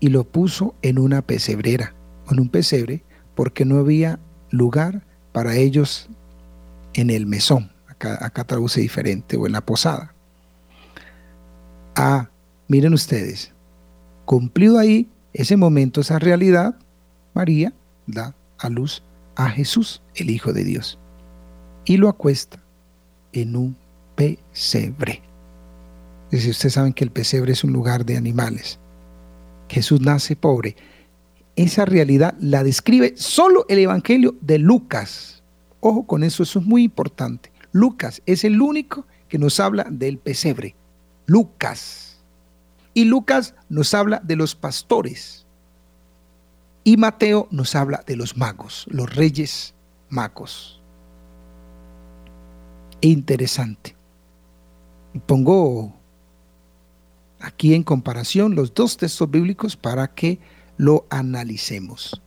[0.00, 1.94] y lo puso en una pesebrera,
[2.30, 3.02] en un pesebre,
[3.34, 4.18] porque no había
[4.50, 6.08] lugar para ellos
[6.94, 7.72] en el mesón.
[7.88, 10.14] Acá, acá traduce diferente, o en la posada.
[11.96, 12.30] Ah,
[12.68, 13.52] miren ustedes,
[14.24, 16.76] cumplido ahí ese momento, esa realidad,
[17.34, 17.72] María
[18.06, 19.02] da a luz
[19.36, 20.98] a Jesús, el Hijo de Dios,
[21.84, 22.62] y lo acuesta
[23.32, 23.76] en un
[24.16, 25.22] pesebre.
[26.30, 28.78] Es ustedes saben que el pesebre es un lugar de animales.
[29.68, 30.76] Jesús nace pobre.
[31.56, 35.42] Esa realidad la describe solo el Evangelio de Lucas.
[35.80, 37.50] Ojo con eso, eso es muy importante.
[37.72, 40.76] Lucas es el único que nos habla del pesebre.
[41.30, 42.18] Lucas.
[42.92, 45.46] Y Lucas nos habla de los pastores.
[46.82, 49.72] Y Mateo nos habla de los magos, los reyes
[50.08, 50.82] magos.
[53.00, 53.94] Interesante.
[55.26, 55.94] Pongo
[57.38, 60.40] aquí en comparación los dos textos bíblicos para que
[60.78, 62.20] lo analicemos.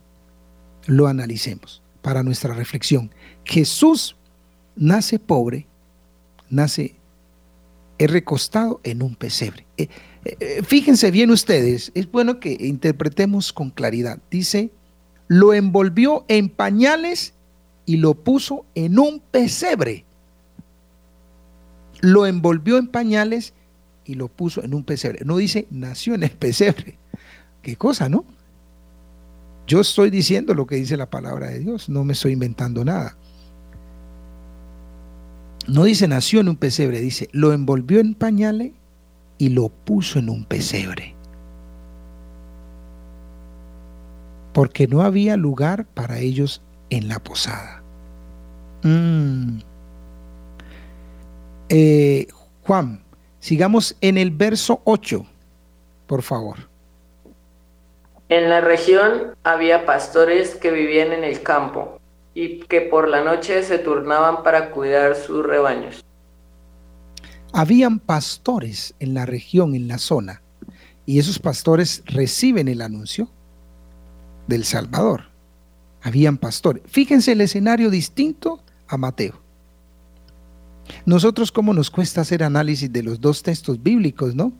[0.86, 3.14] Lo analicemos para nuestra reflexión.
[3.44, 4.16] Jesús
[4.76, 5.66] nace pobre,
[6.48, 6.96] nace
[7.98, 9.66] recostado en un pesebre.
[9.76, 9.88] Eh,
[10.24, 14.18] eh, fíjense bien ustedes, es bueno que interpretemos con claridad.
[14.30, 14.70] Dice,
[15.28, 17.34] lo envolvió en pañales
[17.86, 20.04] y lo puso en un pesebre.
[22.00, 23.54] Lo envolvió en pañales
[24.04, 25.20] y lo puso en un pesebre.
[25.24, 26.98] No dice nació en el pesebre.
[27.62, 28.24] Qué cosa, ¿no?
[29.66, 33.16] Yo estoy diciendo lo que dice la palabra de Dios, no me estoy inventando nada.
[35.66, 38.72] No dice nació en un pesebre, dice lo envolvió en pañales
[39.38, 41.14] y lo puso en un pesebre.
[44.52, 47.82] Porque no había lugar para ellos en la posada.
[48.82, 49.58] Mm.
[51.70, 52.28] Eh,
[52.62, 53.04] Juan,
[53.44, 55.26] Sigamos en el verso 8,
[56.06, 56.56] por favor.
[58.30, 62.00] En la región había pastores que vivían en el campo
[62.34, 66.04] y que por la noche se turnaban para cuidar sus rebaños.
[67.52, 70.42] Habían pastores en la región, en la zona,
[71.06, 73.30] y esos pastores reciben el anuncio
[74.48, 75.24] del Salvador.
[76.02, 76.82] Habían pastores.
[76.86, 79.40] Fíjense el escenario distinto a Mateo.
[81.06, 84.52] Nosotros cómo nos cuesta hacer análisis de los dos textos bíblicos, ¿no?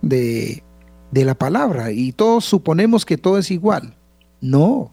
[0.00, 0.62] De,
[1.10, 3.94] de la palabra y todos suponemos que todo es igual.
[4.40, 4.92] No.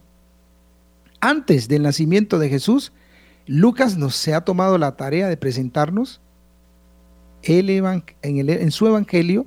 [1.24, 2.92] Antes del nacimiento de Jesús,
[3.46, 6.20] Lucas nos se ha tomado la tarea de presentarnos
[7.42, 9.46] en, su evangelio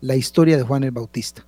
[0.00, 1.44] la historia de Juan el Bautista.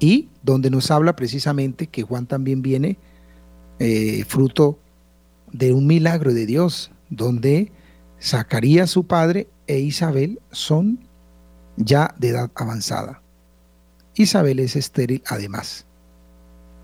[0.00, 2.98] Y donde nos habla precisamente que Juan también viene
[3.78, 4.80] eh, fruto
[5.52, 7.70] de un milagro de Dios, donde
[8.20, 10.98] Zacarías su padre e Isabel son
[11.76, 13.22] ya de edad avanzada.
[14.16, 15.86] Isabel es estéril además.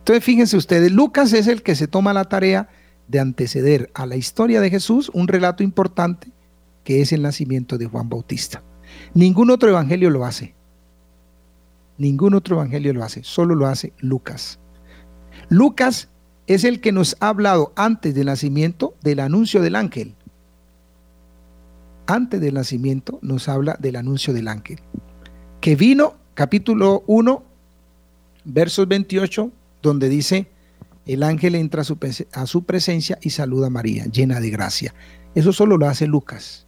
[0.07, 2.69] Entonces fíjense ustedes, Lucas es el que se toma la tarea
[3.09, 6.31] de anteceder a la historia de Jesús un relato importante
[6.85, 8.63] que es el nacimiento de Juan Bautista.
[9.15, 10.55] Ningún otro evangelio lo hace.
[11.99, 14.61] Ningún otro evangelio lo hace, solo lo hace Lucas.
[15.49, 16.09] Lucas
[16.47, 20.15] es el que nos ha hablado antes del nacimiento del anuncio del ángel.
[22.07, 24.79] Antes del nacimiento nos habla del anuncio del ángel.
[25.61, 27.43] Que vino, capítulo 1,
[28.45, 29.51] versos 28,
[29.87, 30.49] donde dice,
[31.07, 34.95] el ángel entra a su, presencia y saluda a María, llena de gracia.
[35.35, 36.67] Eso solo lo hace Lucas.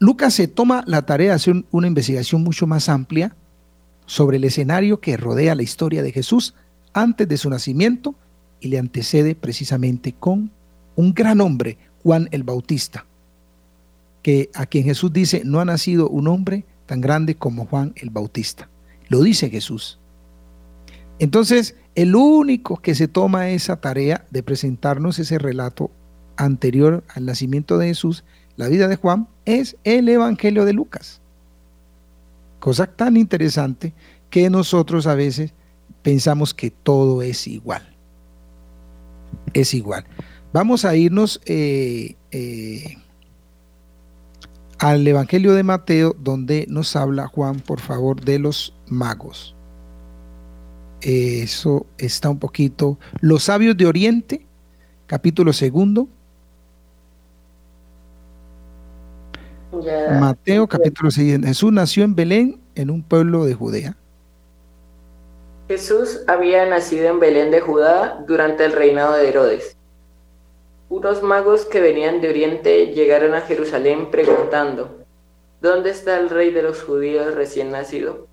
[0.00, 3.34] Lucas se toma la tarea de hacer una investigación mucho más amplia
[4.06, 6.54] sobre el escenario que rodea la historia de Jesús
[6.92, 8.14] antes de su nacimiento
[8.60, 10.50] y le antecede precisamente con
[10.96, 13.06] un gran hombre, Juan el Bautista,
[14.22, 18.10] que a quien Jesús dice, no ha nacido un hombre tan grande como Juan el
[18.10, 18.68] Bautista.
[19.08, 19.97] Lo dice Jesús.
[21.18, 25.90] Entonces, el único que se toma esa tarea de presentarnos ese relato
[26.36, 28.24] anterior al nacimiento de Jesús,
[28.56, 31.20] la vida de Juan, es el Evangelio de Lucas.
[32.60, 33.94] Cosa tan interesante
[34.30, 35.54] que nosotros a veces
[36.02, 37.96] pensamos que todo es igual.
[39.52, 40.04] Es igual.
[40.52, 42.96] Vamos a irnos eh, eh,
[44.78, 49.57] al Evangelio de Mateo, donde nos habla Juan, por favor, de los magos.
[51.00, 52.98] Eso está un poquito.
[53.20, 54.46] Los sabios de Oriente,
[55.06, 56.08] capítulo segundo.
[60.20, 61.48] Mateo, capítulo siguiente.
[61.48, 63.96] Jesús nació en Belén, en un pueblo de Judea.
[65.68, 69.76] Jesús había nacido en Belén de Judá durante el reinado de Herodes.
[70.88, 75.04] Unos magos que venían de Oriente llegaron a Jerusalén preguntando,
[75.60, 78.28] ¿Dónde está el rey de los judíos recién nacido?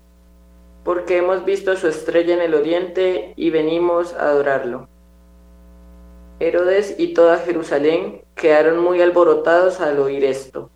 [0.86, 4.88] Porque hemos visto su estrella en el Oriente y venimos a adorarlo.
[6.38, 10.70] Herodes y toda Jerusalén quedaron muy alborotados al oír esto.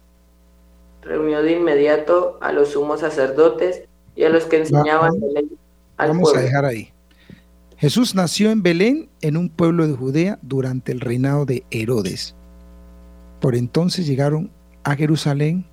[1.03, 3.85] Reunió de inmediato a los sumos sacerdotes
[4.17, 5.51] y a los que enseñaban la ley.
[5.97, 6.93] Vamos a dejar ahí.
[7.77, 12.35] Jesús nació en Belén, en un pueblo de Judea, durante el reinado de Herodes.
[13.41, 14.51] Por entonces llegaron
[14.83, 15.70] a Jerusalén,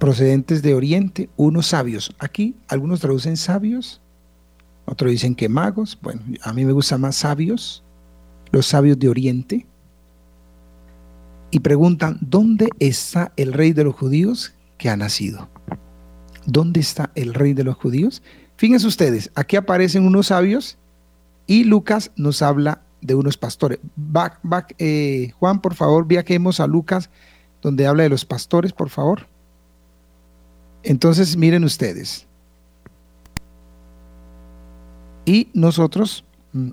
[0.00, 2.12] procedentes de Oriente, unos sabios.
[2.18, 4.00] Aquí algunos traducen sabios,
[4.86, 5.96] otros dicen que magos.
[6.02, 7.84] Bueno, a mí me gusta más sabios,
[8.50, 9.66] los sabios de Oriente.
[11.52, 15.48] Y preguntan, ¿dónde está el rey de los judíos que ha nacido?
[16.46, 18.22] ¿Dónde está el rey de los judíos?
[18.56, 20.78] Fíjense ustedes, aquí aparecen unos sabios
[21.46, 23.80] y Lucas nos habla de unos pastores.
[24.78, 27.10] Eh, Juan, por favor, viajemos a Lucas,
[27.60, 29.29] donde habla de los pastores, por favor.
[30.82, 32.26] Entonces, miren ustedes.
[35.24, 36.70] Y nosotros, mm,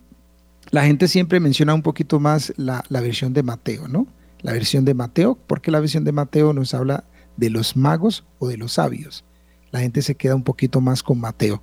[0.72, 4.08] la gente siempre menciona un poquito más la, la versión de Mateo, ¿no?
[4.42, 7.04] La versión de Mateo, porque la versión de Mateo nos habla
[7.36, 9.24] de los magos o de los sabios
[9.72, 11.62] la gente se queda un poquito más con Mateo,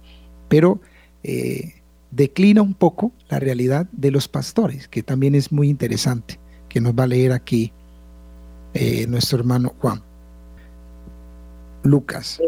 [0.49, 0.81] pero
[1.23, 6.39] eh, declina un poco la realidad de los pastores, que también es muy interesante,
[6.69, 7.73] que nos va a leer aquí
[8.75, 10.03] eh, nuestro hermano Juan.
[11.85, 12.41] Lucas.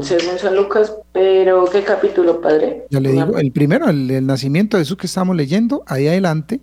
[0.00, 2.86] Según San Lucas, pero ¿qué capítulo, padre?
[2.90, 6.60] Ya le digo, el primero, el, nacimiento de Jesús que estamos leyendo, ahí adelante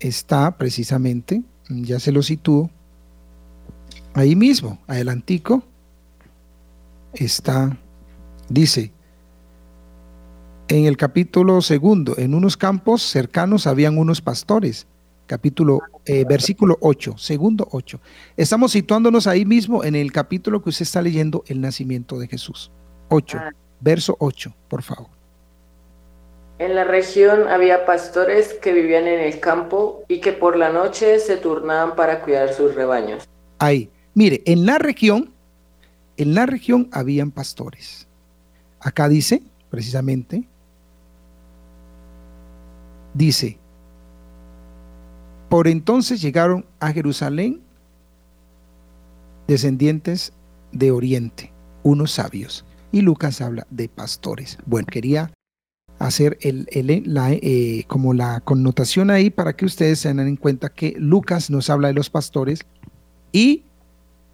[0.00, 2.70] está precisamente, ya se lo sitúo,
[4.14, 5.64] ahí mismo, adelantico,
[7.12, 7.76] está,
[8.48, 8.92] dice,
[10.68, 14.86] en el capítulo segundo, en unos campos cercanos habían unos pastores.
[15.28, 18.00] Capítulo, eh, versículo 8, segundo 8.
[18.36, 22.72] Estamos situándonos ahí mismo en el capítulo que usted está leyendo, el nacimiento de Jesús.
[23.10, 23.50] 8, ah.
[23.78, 25.08] verso 8, por favor.
[26.58, 31.20] En la región había pastores que vivían en el campo y que por la noche
[31.20, 33.28] se turnaban para cuidar sus rebaños.
[33.60, 35.32] Ahí, mire, en la región
[36.18, 38.08] en la región habían pastores.
[38.80, 40.48] Acá dice, precisamente,
[43.14, 43.56] dice,
[45.48, 47.62] por entonces llegaron a Jerusalén
[49.46, 50.32] descendientes
[50.72, 52.64] de Oriente, unos sabios.
[52.92, 54.58] Y Lucas habla de pastores.
[54.66, 55.32] Bueno, quería
[55.98, 56.66] hacer el,
[57.06, 61.70] la, eh, como la connotación ahí para que ustedes den en cuenta que Lucas nos
[61.70, 62.60] habla de los pastores
[63.32, 63.64] y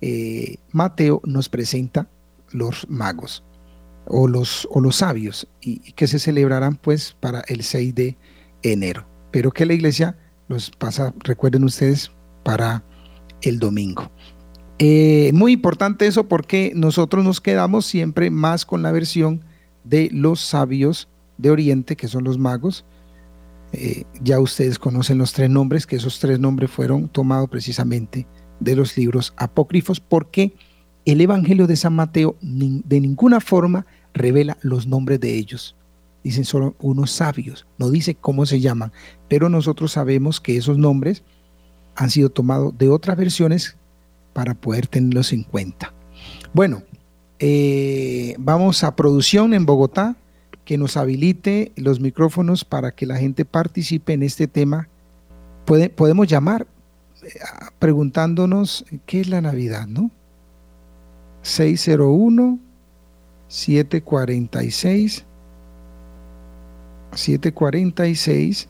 [0.00, 2.08] eh, Mateo nos presenta
[2.50, 3.42] los magos
[4.06, 8.16] o los, o los sabios y, que se celebrarán pues para el 6 de
[8.62, 9.06] enero.
[9.30, 10.16] Pero que la iglesia
[10.48, 12.10] los pasa, recuerden ustedes,
[12.42, 12.84] para
[13.42, 14.10] el domingo.
[14.78, 19.44] Eh, muy importante eso porque nosotros nos quedamos siempre más con la versión
[19.84, 22.84] de los sabios de Oriente, que son los magos.
[23.72, 28.26] Eh, ya ustedes conocen los tres nombres, que esos tres nombres fueron tomados precisamente
[28.60, 30.54] de los libros apócrifos porque
[31.04, 35.76] el Evangelio de San Mateo de ninguna forma revela los nombres de ellos.
[36.24, 38.92] Dicen solo unos sabios, no dice cómo se llaman,
[39.28, 41.22] pero nosotros sabemos que esos nombres
[41.94, 43.76] han sido tomados de otras versiones
[44.32, 45.92] para poder tenerlos en cuenta.
[46.54, 46.82] Bueno,
[47.38, 50.16] eh, vamos a producción en Bogotá
[50.64, 54.88] que nos habilite los micrófonos para que la gente participe en este tema.
[55.66, 56.66] podemos llamar
[57.78, 60.10] preguntándonos qué es la Navidad, ¿no?
[61.42, 62.58] 601
[63.48, 65.26] 746
[67.14, 68.68] 746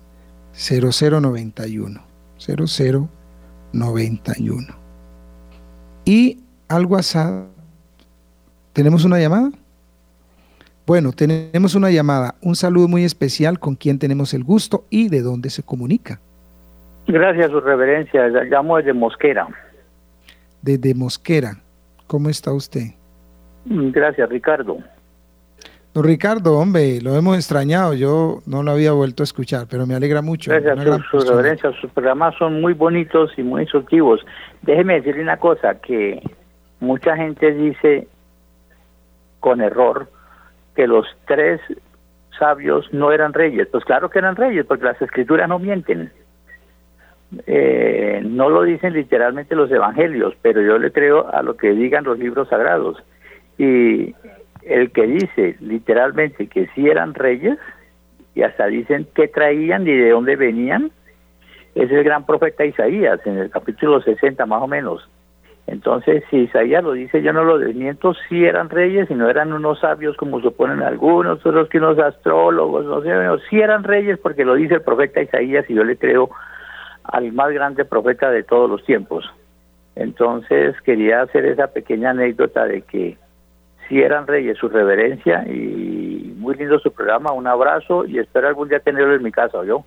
[0.53, 2.01] 0091
[2.39, 4.85] 0091
[6.05, 6.39] y
[6.69, 7.49] al WhatsApp
[8.73, 9.51] tenemos una llamada
[10.87, 15.23] Bueno, tenemos una llamada, un saludo muy especial con quien tenemos el gusto y de
[15.23, 16.21] dónde se comunica.
[17.07, 18.29] Gracias, su reverencia.
[18.29, 19.49] Llamo desde Mosquera.
[20.63, 21.57] Desde Mosquera.
[22.07, 22.89] ¿Cómo está usted?
[23.65, 24.79] Gracias, Ricardo.
[25.95, 27.95] Don Ricardo, hombre, lo hemos extrañado.
[27.95, 30.51] Yo no lo había vuelto a escuchar, pero me alegra mucho.
[30.51, 31.71] Gracias, su, su reverencia.
[31.81, 34.27] Sus programas son muy bonitos y muy instructivos.
[34.63, 36.21] Déjeme decirle una cosa, que
[36.81, 38.09] mucha gente dice
[39.39, 40.09] con error
[40.75, 41.61] que los tres
[42.41, 43.69] sabios no eran reyes.
[43.71, 46.11] Pues claro que eran reyes, porque las escrituras no mienten.
[47.47, 52.03] Eh, no lo dicen literalmente los evangelios, pero yo le creo a lo que digan
[52.03, 53.01] los libros sagrados.
[53.59, 54.13] Y
[54.67, 57.59] el que dice literalmente que sí eran reyes,
[58.35, 60.91] y hasta dicen qué traían y de dónde venían,
[61.75, 65.09] es el gran profeta Isaías, en el capítulo 60 más o menos.
[65.67, 69.53] Entonces, si Isaías lo dice, yo no lo desmiento, si eran reyes y no eran
[69.53, 74.19] unos sabios como suponen algunos, otros que unos astrólogos, no sé, no, sí eran reyes
[74.19, 76.31] porque lo dice el profeta Isaías y yo le creo
[77.05, 79.25] al más grande profeta de todos los tiempos.
[79.97, 83.17] Entonces, quería hacer esa pequeña anécdota de que
[83.89, 88.69] si eran reyes, su reverencia y muy lindo su programa, un abrazo y espero algún
[88.69, 89.85] día tenerlo en mi casa, yo.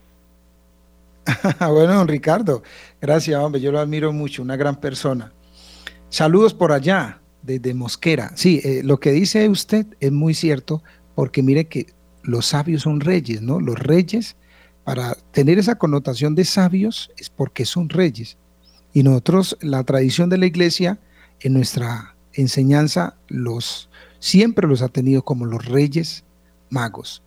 [1.59, 2.63] bueno, don Ricardo,
[3.01, 5.31] gracias, hombre, yo lo admiro mucho, una gran persona.
[6.09, 8.31] Saludos por allá, desde Mosquera.
[8.35, 10.81] Sí, eh, lo que dice usted es muy cierto,
[11.15, 11.87] porque mire que
[12.23, 13.59] los sabios son reyes, ¿no?
[13.59, 14.35] Los reyes,
[14.83, 18.37] para tener esa connotación de sabios, es porque son reyes.
[18.93, 20.99] Y nosotros, la tradición de la iglesia,
[21.39, 26.23] en nuestra enseñanza, los siempre los ha tenido como los reyes
[26.69, 27.21] magos.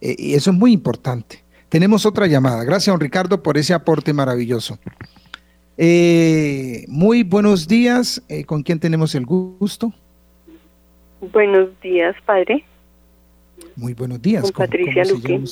[0.00, 1.42] Eh, y eso es muy importante.
[1.68, 2.64] Tenemos otra llamada.
[2.64, 4.78] Gracias, don Ricardo, por ese aporte maravilloso.
[5.76, 8.22] Eh, muy buenos días.
[8.28, 9.92] Eh, ¿Con quién tenemos el gusto?
[11.32, 12.64] Buenos días, padre.
[13.76, 14.50] Muy buenos días.
[14.50, 15.44] Con Patricia Luque.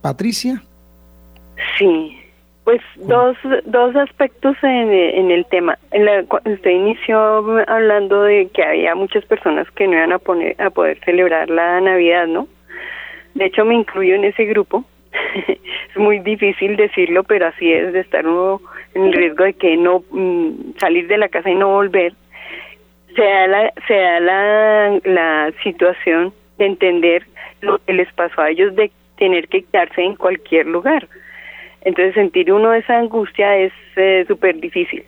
[0.00, 0.62] Patricia.
[1.78, 2.16] Sí,
[2.70, 5.76] pues dos, dos aspectos en, en el tema.
[5.90, 7.18] En la, usted inició
[7.66, 11.80] hablando de que había muchas personas que no iban a, poner, a poder celebrar la
[11.80, 12.46] Navidad, ¿no?
[13.34, 14.84] De hecho, me incluyo en ese grupo.
[15.48, 18.60] es muy difícil decirlo, pero así es de estar uno
[18.94, 22.12] en el riesgo de que no mm, salir de la casa y no volver,
[23.16, 27.26] se da la, se da la, la situación de entender
[27.62, 31.08] lo que les pasó a ellos de tener que quedarse en cualquier lugar.
[31.82, 35.04] Entonces sentir uno esa angustia es eh, súper difícil.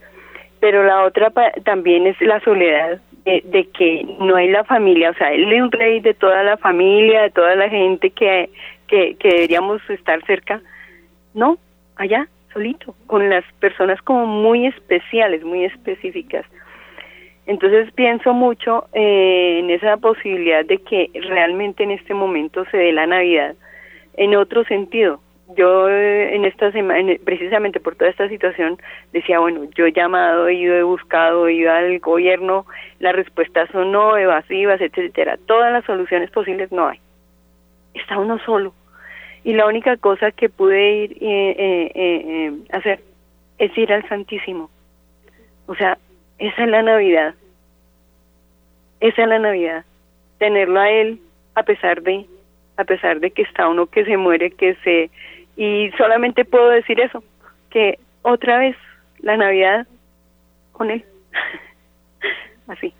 [0.61, 1.33] Pero la otra
[1.65, 5.63] también es la soledad de, de, que no hay la familia, o sea, él es
[5.63, 8.51] un rey de toda la familia, de toda la gente que,
[8.89, 10.61] que, que deberíamos estar cerca.
[11.35, 11.59] No,
[11.97, 16.45] allá solito, con las personas como muy especiales, muy específicas.
[17.47, 22.93] Entonces pienso mucho eh, en esa posibilidad de que realmente en este momento se dé
[22.93, 23.57] la Navidad
[24.15, 25.21] en otro sentido.
[25.57, 28.79] Yo eh, en esta semana, precisamente por toda esta situación,
[29.13, 32.65] decía, bueno, yo he llamado, he ido, he buscado, he ido al gobierno,
[33.01, 35.39] las respuestas son no, evasivas, etcétera.
[35.47, 37.01] Todas las soluciones posibles no hay.
[37.95, 38.73] Está uno solo
[39.45, 43.01] y la única cosa que pude ir eh, eh, eh, hacer
[43.59, 44.71] es ir al Santísimo.
[45.67, 45.99] O sea,
[46.39, 47.35] esa es la Navidad.
[49.01, 49.85] Esa es la Navidad.
[50.39, 51.21] Tenerlo a él
[51.55, 52.27] a pesar de
[52.77, 55.11] a pesar de que está uno que se muere, que se
[55.57, 57.23] y solamente puedo decir eso,
[57.71, 58.77] que otra vez
[59.19, 59.87] la Navidad
[60.73, 61.05] con él.
[62.67, 62.95] Así.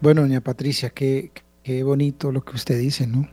[0.00, 1.30] Bueno, doña Patricia, qué,
[1.62, 3.28] qué bonito lo que usted dice, ¿no?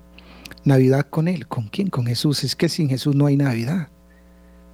[0.64, 1.48] Navidad con Él.
[1.48, 1.90] ¿Con quién?
[1.90, 2.44] Con Jesús.
[2.44, 3.90] Es que sin Jesús no hay Navidad.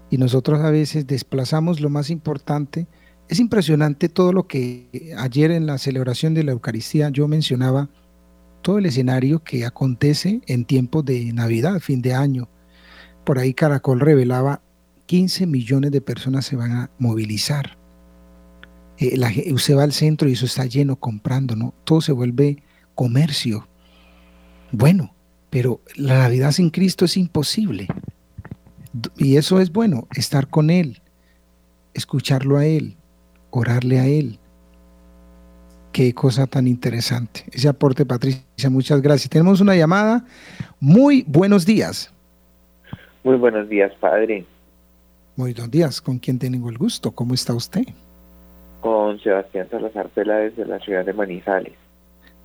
[0.09, 2.87] Y nosotros a veces desplazamos lo más importante.
[3.27, 7.89] Es impresionante todo lo que ayer en la celebración de la Eucaristía yo mencionaba,
[8.65, 12.49] todo el escenario que acontece en tiempos de Navidad, fin de año.
[13.23, 14.63] Por ahí Caracol revelaba
[15.05, 17.77] 15 millones de personas se van a movilizar.
[18.97, 21.75] Eh, usted va al centro y eso está lleno comprando, ¿no?
[21.83, 22.63] Todo se vuelve
[22.95, 23.67] comercio.
[24.71, 25.13] Bueno,
[25.51, 27.87] pero la Navidad sin Cristo es imposible.
[29.15, 31.03] Y eso es bueno, estar con Él,
[31.93, 32.97] escucharlo a Él,
[33.51, 34.39] orarle a Él.
[35.95, 37.45] Qué cosa tan interesante.
[37.53, 39.29] Ese aporte, Patricia, muchas gracias.
[39.29, 40.25] Tenemos una llamada.
[40.77, 42.13] Muy buenos días.
[43.23, 44.43] Muy buenos días, padre.
[45.37, 46.01] Muy buenos días.
[46.01, 47.11] ¿Con quién tengo el gusto?
[47.11, 47.85] ¿Cómo está usted?
[48.81, 51.71] Con Sebastián Salazar Pela desde la ciudad de Manizales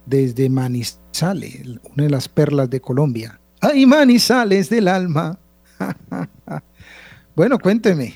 [0.06, 3.40] desde Manizales, una de las perlas de Colombia.
[3.60, 5.36] ¡Ay, Manizales del alma!
[7.34, 8.14] bueno, cuénteme.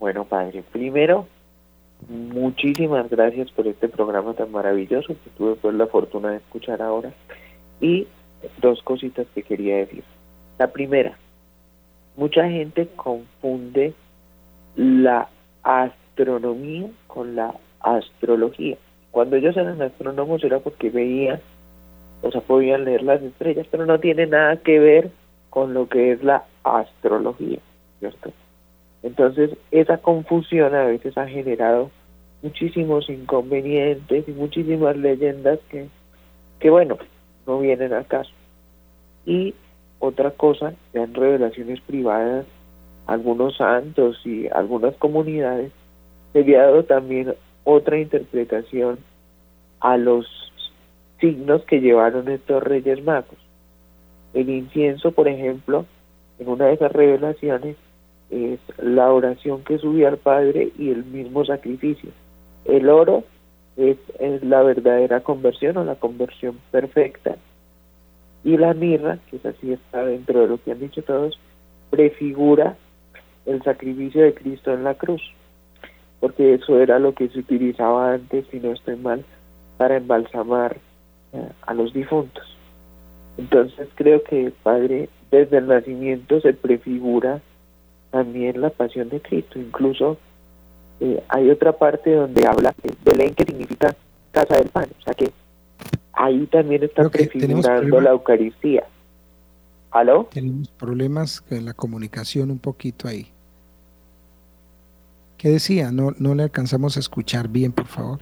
[0.00, 1.28] Bueno, padre, primero
[2.08, 7.12] muchísimas gracias por este programa tan maravilloso que tuve pues la fortuna de escuchar ahora.
[7.80, 8.06] Y
[8.60, 10.04] dos cositas que quería decir.
[10.58, 11.16] La primera,
[12.16, 13.94] mucha gente confunde
[14.76, 15.28] la
[15.62, 18.76] astronomía con la astrología.
[19.10, 21.40] Cuando ellos eran astrónomos era porque veían,
[22.22, 25.10] o sea, podían leer las estrellas, pero no tiene nada que ver
[25.50, 27.58] con lo que es la astrología,
[28.00, 28.32] ¿cierto?
[29.02, 31.90] Entonces, esa confusión a veces ha generado
[32.42, 35.88] muchísimos inconvenientes y muchísimas leyendas que,
[36.60, 36.98] que bueno,
[37.46, 38.30] no vienen al caso.
[39.26, 39.54] Y
[39.98, 42.46] otra cosa, ya revelaciones privadas,
[43.06, 45.72] algunos santos y algunas comunidades,
[46.32, 47.34] se había dado también
[47.64, 48.98] otra interpretación
[49.80, 50.26] a los
[51.20, 53.38] signos que llevaron estos reyes magos.
[54.34, 55.86] El incienso, por ejemplo,
[56.38, 57.76] en una de esas revelaciones,
[58.32, 62.10] es la oración que subía al Padre y el mismo sacrificio.
[62.64, 63.24] El oro
[63.76, 63.98] es,
[64.42, 67.36] la verdadera conversión o la conversión perfecta.
[68.42, 71.38] Y la mirra, que es así está dentro de lo que han dicho todos,
[71.90, 72.76] prefigura
[73.44, 75.22] el sacrificio de Cristo en la cruz,
[76.20, 79.24] porque eso era lo que se utilizaba antes, si no estoy mal,
[79.76, 80.78] para embalsamar
[81.32, 82.44] eh, a los difuntos.
[83.36, 87.40] Entonces creo que Padre desde el nacimiento se prefigura
[88.12, 89.58] también la pasión de Cristo.
[89.58, 90.18] Incluso
[91.00, 93.96] eh, hay otra parte donde habla de Belén que significa
[94.30, 94.86] casa del pan.
[95.00, 95.32] O sea que
[96.12, 98.84] ahí también está prefigurando la Eucaristía.
[99.90, 100.28] ¿Aló?
[100.32, 103.26] Tenemos problemas con la comunicación un poquito ahí.
[105.36, 105.90] ¿Qué decía?
[105.90, 108.20] No, no le alcanzamos a escuchar bien, por favor.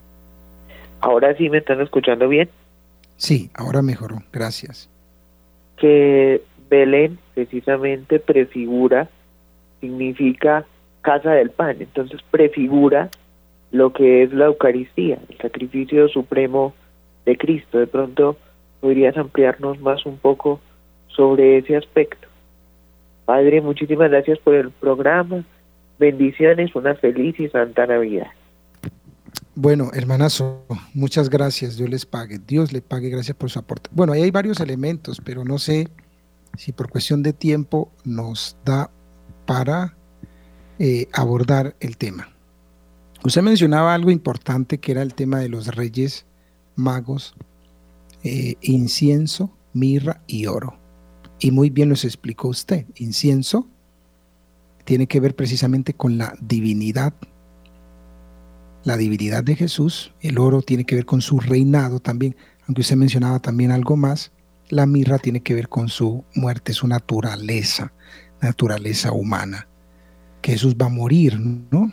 [1.00, 2.48] ¿Ahora sí me están escuchando bien?
[3.16, 4.22] Sí, ahora mejoró.
[4.32, 4.88] Gracias.
[5.76, 9.10] Que Belén precisamente prefigura
[9.80, 10.64] significa
[11.02, 13.10] casa del pan, entonces prefigura
[13.72, 16.74] lo que es la Eucaristía, el sacrificio supremo
[17.24, 17.78] de Cristo.
[17.78, 18.36] De pronto
[18.80, 20.60] podrías ampliarnos más un poco
[21.08, 22.28] sobre ese aspecto.
[23.24, 25.44] Padre, muchísimas gracias por el programa.
[25.98, 28.28] Bendiciones, una feliz y santa Navidad.
[29.54, 30.64] Bueno, hermanazo,
[30.94, 31.76] muchas gracias.
[31.76, 32.38] Dios les pague.
[32.38, 33.10] Dios le pague.
[33.10, 33.90] Gracias por su aporte.
[33.92, 35.88] Bueno, ahí hay varios elementos, pero no sé
[36.56, 38.90] si por cuestión de tiempo nos da
[39.50, 39.96] para
[40.78, 42.28] eh, abordar el tema.
[43.24, 46.24] Usted mencionaba algo importante que era el tema de los reyes
[46.76, 47.34] magos,
[48.22, 50.78] eh, incienso, mirra y oro.
[51.40, 52.86] Y muy bien nos explicó usted.
[52.94, 53.66] Incienso
[54.84, 57.12] tiene que ver precisamente con la divinidad,
[58.84, 60.14] la divinidad de Jesús.
[60.20, 62.36] El oro tiene que ver con su reinado también,
[62.68, 64.30] aunque usted mencionaba también algo más.
[64.68, 67.92] La mirra tiene que ver con su muerte, su naturaleza
[68.40, 69.68] naturaleza humana,
[70.42, 71.92] que Jesús va a morir, ¿no?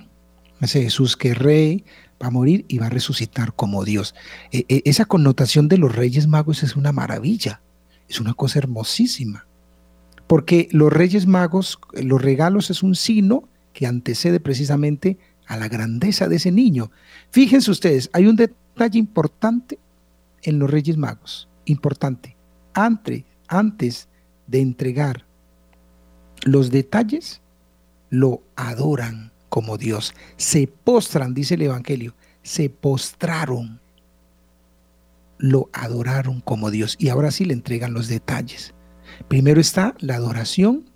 [0.62, 1.86] Ese Jesús que es rey,
[2.22, 4.16] va a morir y va a resucitar como Dios.
[4.52, 7.62] E, e, esa connotación de los reyes magos es una maravilla,
[8.08, 9.46] es una cosa hermosísima,
[10.26, 16.28] porque los reyes magos, los regalos es un signo que antecede precisamente a la grandeza
[16.28, 16.92] de ese niño.
[17.30, 19.80] Fíjense ustedes, hay un detalle importante
[20.42, 22.36] en los reyes magos, importante.
[22.74, 24.10] Antes, antes
[24.48, 25.27] de entregar
[26.48, 27.42] los detalles
[28.10, 30.14] lo adoran como Dios.
[30.38, 33.82] Se postran, dice el Evangelio, se postraron,
[35.38, 36.96] lo adoraron como Dios.
[37.00, 38.74] Y ahora sí le entregan los detalles.
[39.28, 40.90] Primero está la adoración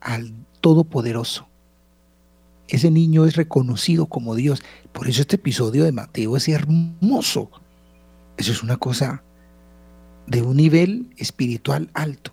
[0.00, 1.48] al Todopoderoso.
[2.68, 4.62] Ese niño es reconocido como Dios.
[4.92, 7.50] Por eso este episodio de Mateo es hermoso.
[8.38, 9.22] Eso es una cosa
[10.26, 12.32] de un nivel espiritual alto.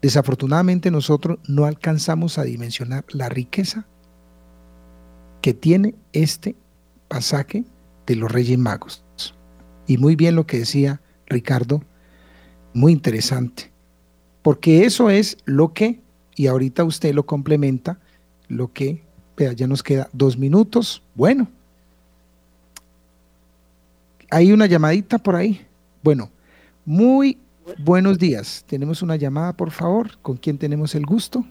[0.00, 3.86] Desafortunadamente nosotros no alcanzamos a dimensionar la riqueza
[5.42, 6.54] que tiene este
[7.08, 7.64] pasaje
[8.06, 9.04] de los Reyes Magos.
[9.86, 11.82] Y muy bien lo que decía Ricardo,
[12.74, 13.70] muy interesante,
[14.42, 16.00] porque eso es lo que,
[16.36, 17.98] y ahorita usted lo complementa,
[18.46, 19.02] lo que,
[19.36, 21.48] vea, ya nos queda dos minutos, bueno,
[24.30, 25.66] hay una llamadita por ahí.
[26.02, 26.30] Bueno,
[26.84, 27.38] muy
[27.76, 28.64] Buenos días.
[28.66, 30.18] Tenemos una llamada, por favor.
[30.22, 31.44] ¿Con quién tenemos el gusto?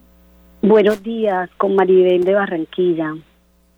[0.61, 3.13] Buenos días, con Maribel de Barranquilla.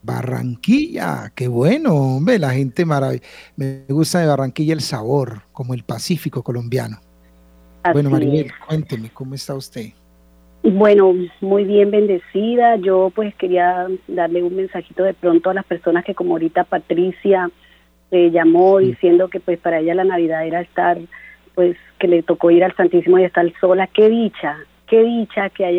[0.02, 3.28] Barranquilla, qué bueno, hombre, la gente maravillosa.
[3.58, 6.98] Me gusta de Barranquilla el sabor, como el Pacífico colombiano.
[7.92, 9.90] bueno, Maribel, cuénteme, ¿cómo está usted?
[10.64, 12.78] Bueno, muy bien bendecida.
[12.78, 17.50] Yo pues quería darle un mensajito de pronto a las personas que como ahorita Patricia
[18.12, 20.98] eh, llamó diciendo que pues para ella la Navidad era estar
[21.60, 24.56] pues que le tocó ir al Santísimo y estar sola, qué dicha,
[24.88, 25.72] qué dicha que a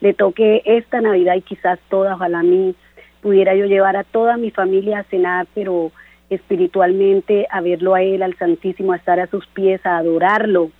[0.00, 2.74] le toque esta Navidad y quizás toda, ojalá a mí
[3.22, 5.92] pudiera yo llevar a toda mi familia a cenar, pero
[6.30, 10.72] espiritualmente a verlo a Él, al Santísimo, a estar a sus pies, a adorarlo,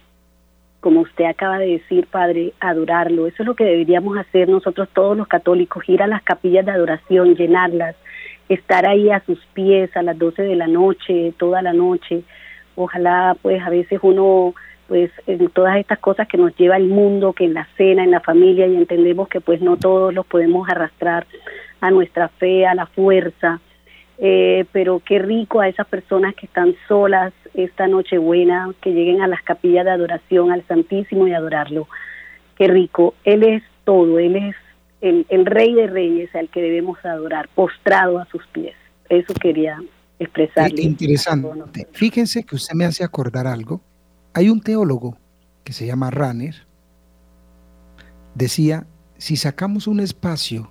[0.80, 3.28] como usted acaba de decir, Padre, adorarlo.
[3.28, 6.72] Eso es lo que deberíamos hacer nosotros todos los católicos, ir a las capillas de
[6.72, 7.94] adoración, llenarlas,
[8.48, 12.24] estar ahí a sus pies a las 12 de la noche, toda la noche.
[12.76, 14.54] Ojalá, pues a veces uno,
[14.88, 18.10] pues en todas estas cosas que nos lleva el mundo, que en la cena, en
[18.10, 21.26] la familia, y entendemos que pues no todos los podemos arrastrar
[21.80, 23.60] a nuestra fe, a la fuerza.
[24.18, 29.28] Eh, pero qué rico a esas personas que están solas esta Nochebuena, que lleguen a
[29.28, 31.88] las capillas de adoración al Santísimo y adorarlo.
[32.56, 33.14] Qué rico.
[33.24, 34.56] Él es todo, Él es
[35.00, 38.74] el, el Rey de Reyes al que debemos adorar, postrado a sus pies.
[39.08, 39.80] Eso quería
[40.18, 40.82] expresarle.
[40.82, 41.88] interesante.
[41.92, 43.80] Fíjense que usted me hace acordar algo.
[44.32, 45.16] Hay un teólogo
[45.64, 46.66] que se llama Ranner,
[48.34, 48.86] decía,
[49.16, 50.70] si sacamos un espacio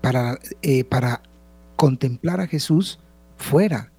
[0.00, 1.22] para, eh, para
[1.76, 2.98] contemplar a Jesús
[3.36, 3.92] fuera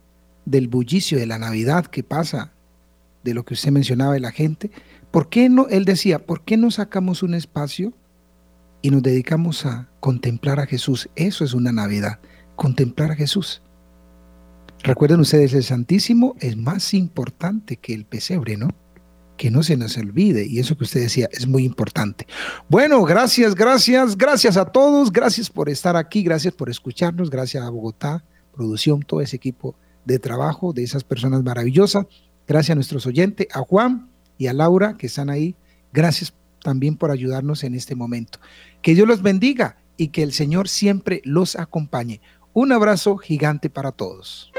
[0.46, 2.54] del bullicio de la Navidad que pasa,
[3.24, 4.72] de lo que usted mencionaba de la gente,
[5.12, 7.94] ¿por qué no, él decía, ¿por qué no sacamos un espacio
[8.82, 11.10] y nos dedicamos a contemplar a Jesús?
[11.16, 12.20] Eso es una Navidad,
[12.56, 13.62] contemplar a Jesús.
[14.84, 18.70] Recuerden ustedes, el Santísimo es más importante que el pesebre, ¿no?
[19.36, 22.26] Que no se nos olvide, y eso que usted decía es muy importante.
[22.70, 27.70] Bueno, gracias, gracias, gracias a todos, gracias por estar aquí, gracias por escucharnos, gracias a
[27.70, 28.24] Bogotá,
[28.54, 29.76] producción, todo ese equipo
[30.06, 32.06] de trabajo de esas personas maravillosas.
[32.48, 35.56] Gracias a nuestros oyentes, a Juan y a Laura que están ahí.
[35.92, 38.40] Gracias también por ayudarnos en este momento.
[38.82, 42.22] Que Dios los bendiga y que el Señor siempre los acompañe.
[42.54, 44.52] Un abrazo gigante para todos.